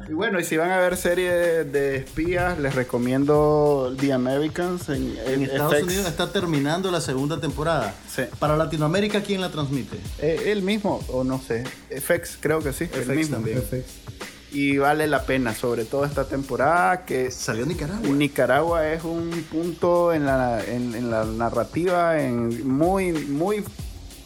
[0.09, 4.89] Y bueno, y si van a ver serie de, espías, les recomiendo The Americans.
[4.89, 7.95] En, en Estados Unidos está terminando la segunda temporada.
[8.09, 8.23] Sí.
[8.39, 9.99] Para Latinoamérica, ¿quién la transmite?
[10.21, 11.65] Eh, él mismo, o no sé.
[11.91, 12.87] FX, creo que sí.
[12.87, 13.37] FX mismo.
[13.37, 13.63] también.
[14.51, 17.31] Y vale la pena, sobre todo esta temporada que...
[17.31, 18.09] Salió Nicaragua.
[18.09, 23.63] Nicaragua es un punto en la, en, la narrativa en muy, muy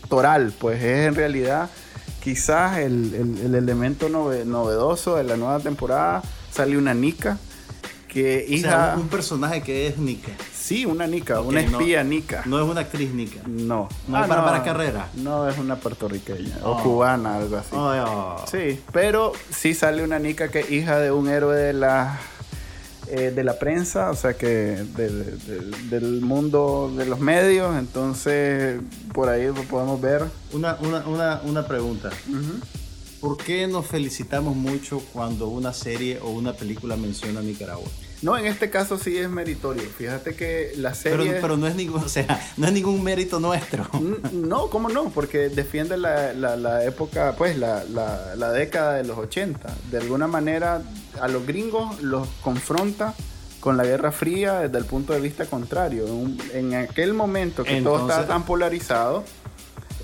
[0.09, 1.71] toral, pues es en realidad
[2.23, 6.23] quizás el, elemento novedoso de la nueva temporada.
[6.53, 7.39] Sale una Nika
[8.07, 8.95] que hija...
[8.97, 10.33] un personaje que es Nika.
[10.63, 12.45] Sí, una Nika, una espía Nika.
[12.47, 13.41] No es una actriz Nika.
[13.49, 13.89] No.
[14.07, 15.09] No es ah, para, para carrera.
[15.15, 16.83] No, es una puertorriqueña o oh.
[16.85, 17.71] cubana, algo así.
[17.73, 18.45] Oh, oh.
[18.49, 22.21] Sí, pero sí sale una Nika que es hija de un héroe de la
[23.09, 24.85] eh, de la prensa, o sea que
[25.91, 28.81] del mundo de los medios, entonces
[29.13, 30.27] por ahí podemos ver.
[30.53, 32.11] Una, una, una, pregunta.
[33.21, 37.89] ¿Por qué nos felicitamos mucho cuando una serie o una película menciona Nicaragua?
[38.23, 39.83] No, en este caso sí es meritorio.
[39.83, 41.39] Fíjate que la serie.
[41.41, 43.87] Pero, no es ningún, o sea, no es ningún mérito nuestro.
[44.33, 45.11] No, ¿cómo no?
[45.11, 49.69] Porque defiende la, la, época, pues, la, la, década de los 80.
[49.91, 50.83] De alguna manera,
[51.21, 53.15] a los gringos los confronta
[53.61, 56.07] con la Guerra Fría desde el punto de vista contrario.
[56.53, 59.25] En, aquel momento que todo estaba tan polarizado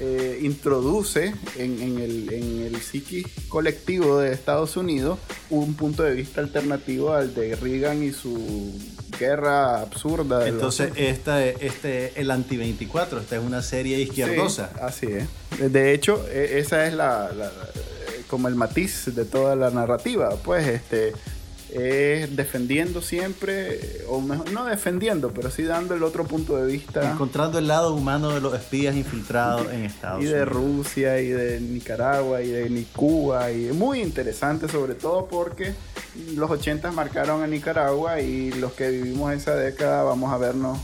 [0.00, 5.18] eh, introduce en, el, en el psiquis colectivo de Estados Unidos
[5.50, 8.72] un punto de vista alternativo al de Reagan y su
[9.18, 10.46] guerra absurda.
[10.46, 14.70] Entonces, esta, este el Anti-24, esta es una serie izquierdosa.
[14.80, 15.72] así es.
[15.72, 17.30] De hecho, e, esa es la,
[18.28, 20.30] como el matiz de toda la narrativa.
[20.44, 21.12] Pues este
[21.70, 27.12] es defendiendo siempre, o mejor, no defendiendo, pero sí dando el otro punto de vista.
[27.12, 30.34] Encontrando el lado humano de los espías infiltrados en Estados Unidos.
[30.34, 35.74] Y de Rusia, y de Nicaragua, y de Cuba, y muy interesante sobre todo porque
[36.34, 40.78] los 80 marcaron a Nicaragua y los que vivimos esa década vamos a vernos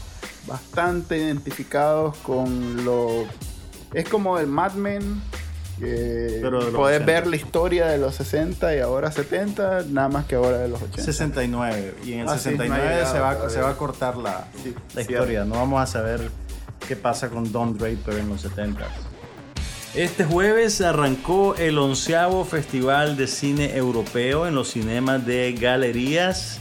[0.46, 3.24] bastante identificados con lo...
[3.92, 5.22] Es como el Mad Men
[5.80, 10.58] pero puedes ver la historia de los 60 y ahora 70, nada más que ahora
[10.58, 11.02] de los 80.
[11.02, 11.94] 69.
[12.04, 14.46] Y en el 69 ah, se, va, se va a cortar la,
[14.94, 15.44] la historia.
[15.44, 16.30] No vamos a saber
[16.86, 18.86] qué pasa con Don Draper en los 70.
[19.94, 26.58] Este jueves arrancó el onceavo Festival de Cine Europeo en los cinemas de galerías.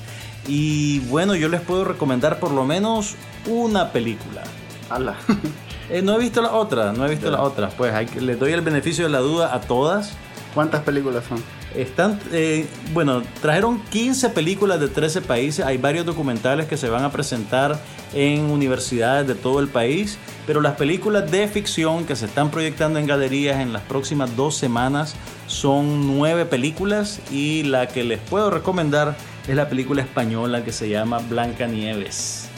[0.47, 3.15] Y bueno, yo les puedo recomendar por lo menos
[3.47, 4.43] una película.
[4.89, 5.17] ¡Hala!
[5.93, 7.71] Eh, no he visto la otra, no he visto las otras.
[7.75, 10.13] Pues hay, les doy el beneficio de la duda a todas.
[10.55, 11.37] ¿Cuántas películas son?
[11.75, 15.63] Están, eh, bueno, trajeron 15 películas de 13 países.
[15.63, 17.79] Hay varios documentales que se van a presentar
[18.11, 20.17] en universidades de todo el país.
[20.47, 24.55] Pero las películas de ficción que se están proyectando en galerías en las próximas dos
[24.55, 25.13] semanas
[25.45, 27.19] son nueve películas.
[27.29, 29.15] Y la que les puedo recomendar
[29.47, 32.49] es la película española que se llama Blanca Nieves.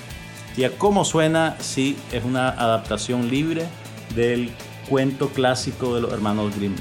[0.58, 3.66] Y a cómo suena, sí, es una adaptación libre
[4.16, 4.52] del
[4.90, 6.76] cuento clásico de los hermanos Grimm.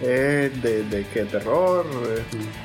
[0.00, 1.84] ¿De, de qué terror?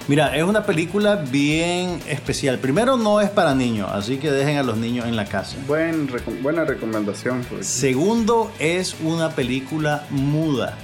[0.07, 2.59] Mira, es una película bien especial.
[2.59, 5.57] Primero, no es para niños, así que dejen a los niños en la casa.
[5.67, 6.09] Buen,
[6.41, 7.45] buena recomendación.
[7.49, 7.67] Pues.
[7.67, 10.77] Segundo, es una película muda,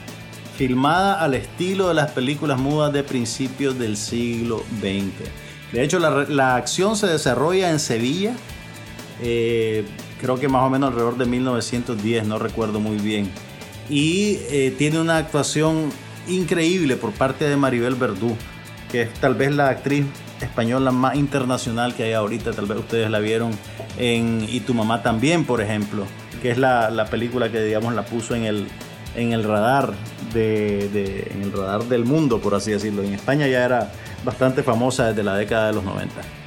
[0.58, 5.30] filmada al estilo de las películas mudas de principios del siglo XX.
[5.72, 8.34] De hecho, la, la acción se desarrolla en Sevilla
[9.22, 9.86] eh,
[10.20, 13.30] creo que más o menos alrededor de 1910, no recuerdo muy bien.
[13.90, 15.92] Y eh, tiene una actuación
[16.28, 18.36] increíble por parte de Maribel Verdú,
[18.92, 20.06] que es tal vez la actriz
[20.42, 23.52] española más internacional que hay ahorita, tal vez ustedes la vieron
[23.98, 26.06] en Y tu mamá también, por ejemplo,
[26.42, 28.68] que es la, película que digamos la puso en el,
[29.16, 29.94] en el radar
[30.34, 33.04] de, en el radar del mundo, por así decirlo.
[33.04, 33.92] En España ya era
[34.24, 36.41] bastante famosa desde la década de los 90.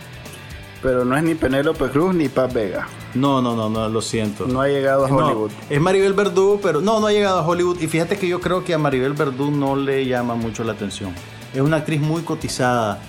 [0.85, 2.87] Pero no es ni Penélope Cruz ni Paz Vega.
[3.15, 4.47] No, no, no, no, lo siento.
[4.47, 5.51] No ha llegado a Hollywood.
[5.71, 7.81] es Maribel Verdú, pero no, no ha llegado a Hollywood.
[7.81, 11.15] Y fíjate que yo creo que a Maribel Verdú no le llama mucho la atención.
[11.55, 13.01] Es una actriz muy cotizada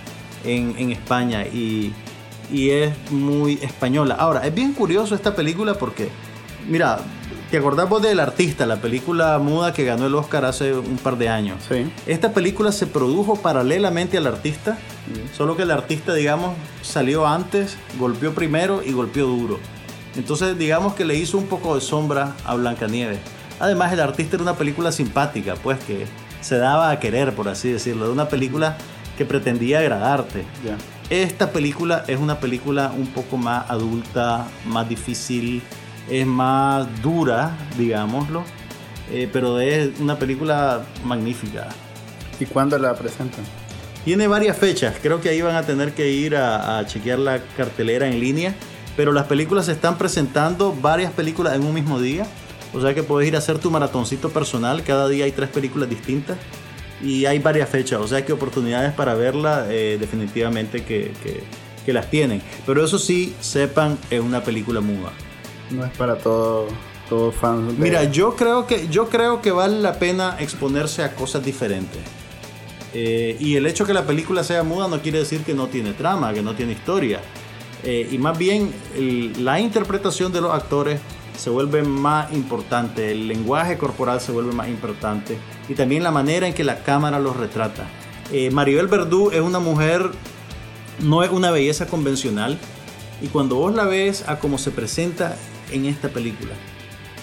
[0.45, 1.93] en, España y,
[2.49, 4.15] y es muy española.
[4.17, 6.07] Ahora, es bien curioso esta película porque,
[6.69, 6.99] mira,
[7.51, 11.17] ¿Te acordás vos del artista, la película muda que ganó el Oscar hace un par
[11.17, 11.63] de años?
[11.69, 11.91] Sí.
[12.07, 15.35] Esta película se produjo paralelamente al artista, mm.
[15.35, 19.59] solo que el artista, digamos, salió antes, golpeó primero y golpeó duro.
[20.15, 23.19] Entonces, digamos que le hizo un poco de sombra a Blancanieves.
[23.59, 26.07] Además, el artista era una película simpática, pues que
[26.41, 28.05] se daba a querer, por así decirlo.
[28.05, 28.77] Era una película
[29.17, 30.45] que pretendía agradarte.
[31.09, 35.61] Esta película es una película un poco más adulta, más difícil,
[36.09, 38.43] es más dura, digámoslo,
[39.11, 41.69] eh, pero es una película magnífica.
[42.39, 43.43] ¿Y cuándo la presentan?
[44.03, 47.39] Tiene varias fechas, creo que ahí van a tener que ir a, a chequear la
[47.57, 48.53] cartelera en línea,
[48.95, 52.27] pero las películas se están presentando, varias películas en un mismo día,
[52.73, 55.89] o sea que puedes ir a hacer tu maratoncito personal, cada día hay tres películas
[55.89, 56.37] distintas
[57.01, 61.43] y hay varias fechas, o sea que oportunidades para verla eh, definitivamente que, que,
[61.85, 62.41] que, las tienen.
[62.65, 65.11] Pero eso sí, sepan, es una película muda.
[65.71, 66.67] No es para todo,
[67.09, 67.75] todo fan.
[67.79, 72.01] Mira, yo creo, que, yo creo que vale la pena exponerse a cosas diferentes.
[72.93, 75.93] Eh, y el hecho que la película sea muda no quiere decir que no tiene
[75.93, 77.19] trama, que no tiene historia.
[77.83, 78.73] Eh, y más bien
[79.37, 80.99] la interpretación de los actores
[81.37, 85.37] se vuelve más importante, el lenguaje corporal se vuelve más importante
[85.67, 87.87] y también la manera en que la cámara los retrata.
[88.31, 90.09] Eh, Maribel Verdú es una mujer,
[90.99, 92.57] no es una belleza convencional
[93.21, 95.35] y cuando vos la ves a cómo se presenta
[95.71, 96.53] en esta película,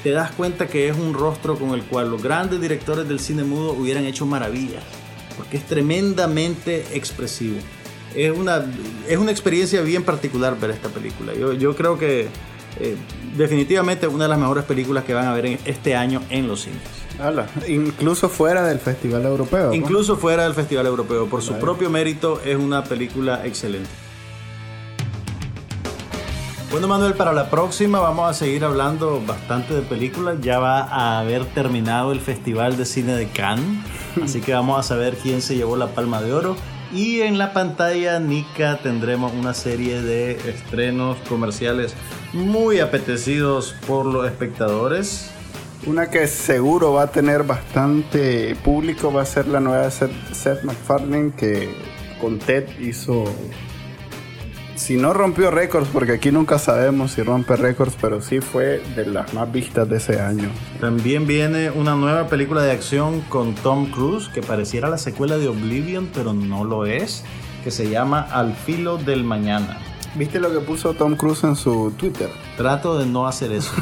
[0.03, 3.45] te das cuenta que es un rostro con el cual los grandes directores del cine
[3.45, 4.83] mudo hubieran hecho maravillas,
[5.37, 7.57] porque es tremendamente expresivo.
[8.15, 8.65] Es una,
[9.09, 11.33] es una experiencia bien particular ver esta película.
[11.35, 12.29] Yo, yo creo que
[12.81, 12.97] eh,
[13.37, 16.63] definitivamente una de las mejores películas que van a ver en este año en los
[16.63, 16.81] cines.
[17.69, 19.73] incluso fuera del Festival Europeo.
[19.73, 21.27] Incluso fuera del Festival Europeo.
[21.27, 23.89] Por su propio mérito es una película excelente.
[26.73, 30.39] Bueno Manuel, para la próxima vamos a seguir hablando bastante de películas.
[30.41, 33.85] Ya va a haber terminado el Festival de Cine de Cannes,
[34.25, 36.57] así que vamos a saber quién se llevó la Palma de Oro.
[36.91, 41.95] Y en la pantalla, Nika, tendremos una serie de estrenos comerciales
[42.33, 45.31] muy apetecidos por los espectadores.
[45.85, 51.33] Una que seguro va a tener bastante público va a ser la nueva Seth MacFarlane
[51.33, 51.77] que
[52.19, 53.25] con Ted hizo
[54.83, 59.07] si no rompió récords, porque aquí nunca sabemos si rompe récords, pero sí fue de
[59.07, 60.49] las más vistas de ese año.
[60.81, 65.47] También viene una nueva película de acción con Tom Cruise, que pareciera la secuela de
[65.47, 67.23] Oblivion, pero no lo es,
[67.63, 69.79] que se llama Al filo del mañana.
[70.17, 72.31] ¿Viste lo que puso Tom Cruise en su Twitter?
[72.57, 73.73] Trato de no hacer eso.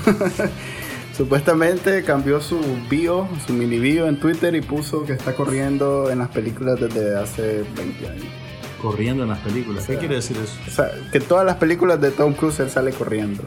[1.16, 6.18] Supuestamente cambió su bio, su mini bio en Twitter y puso que está corriendo en
[6.18, 8.39] las películas desde hace 20 años
[8.80, 9.86] corriendo en las películas.
[9.86, 10.54] ¿Qué quiere decir eso?
[10.66, 13.42] O sea, que todas las películas de Tom Cruise él sale corriendo.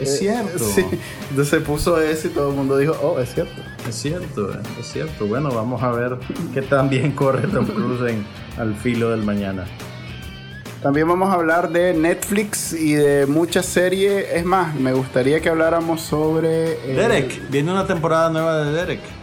[0.00, 0.58] Es cierto.
[0.58, 0.84] Sí.
[1.30, 3.62] Entonces puso eso y todo el mundo dijo, oh, es cierto.
[3.88, 4.50] Es cierto,
[4.80, 5.26] es cierto.
[5.26, 6.18] Bueno, vamos a ver
[6.52, 8.24] qué tan bien corre Tom Cruise en
[8.58, 9.64] Al filo del mañana.
[10.82, 14.26] También vamos a hablar de Netflix y de muchas series.
[14.32, 16.76] Es más, me gustaría que habláramos sobre...
[16.86, 17.50] Derek.
[17.50, 19.21] Viene una temporada nueva de Derek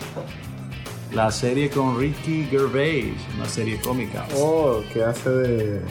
[1.14, 4.26] la serie con Ricky Gervais, una serie cómica.
[4.36, 5.82] Oh, que hace de...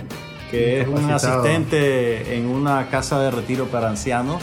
[0.50, 4.42] Que es un asistente en una casa de retiro para ancianos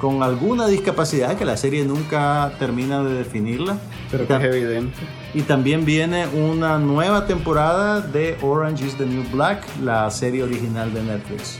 [0.00, 3.78] con alguna discapacidad que la serie nunca termina de definirla.
[4.10, 4.98] Pero que es evidente.
[5.34, 10.92] Y también viene una nueva temporada de Orange is the New Black, la serie original
[10.92, 11.58] de Netflix.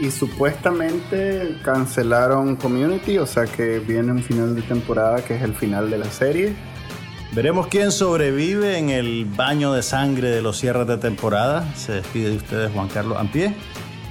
[0.00, 5.54] Y supuestamente cancelaron Community, o sea que viene un final de temporada que es el
[5.54, 6.54] final de la serie.
[7.32, 11.74] Veremos quién sobrevive en el baño de sangre de los cierres de temporada.
[11.74, 13.54] Se despide de ustedes Juan Carlos Ampie.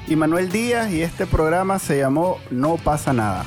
[0.07, 3.43] Y Manuel Díaz y este programa se llamó No pasa nada.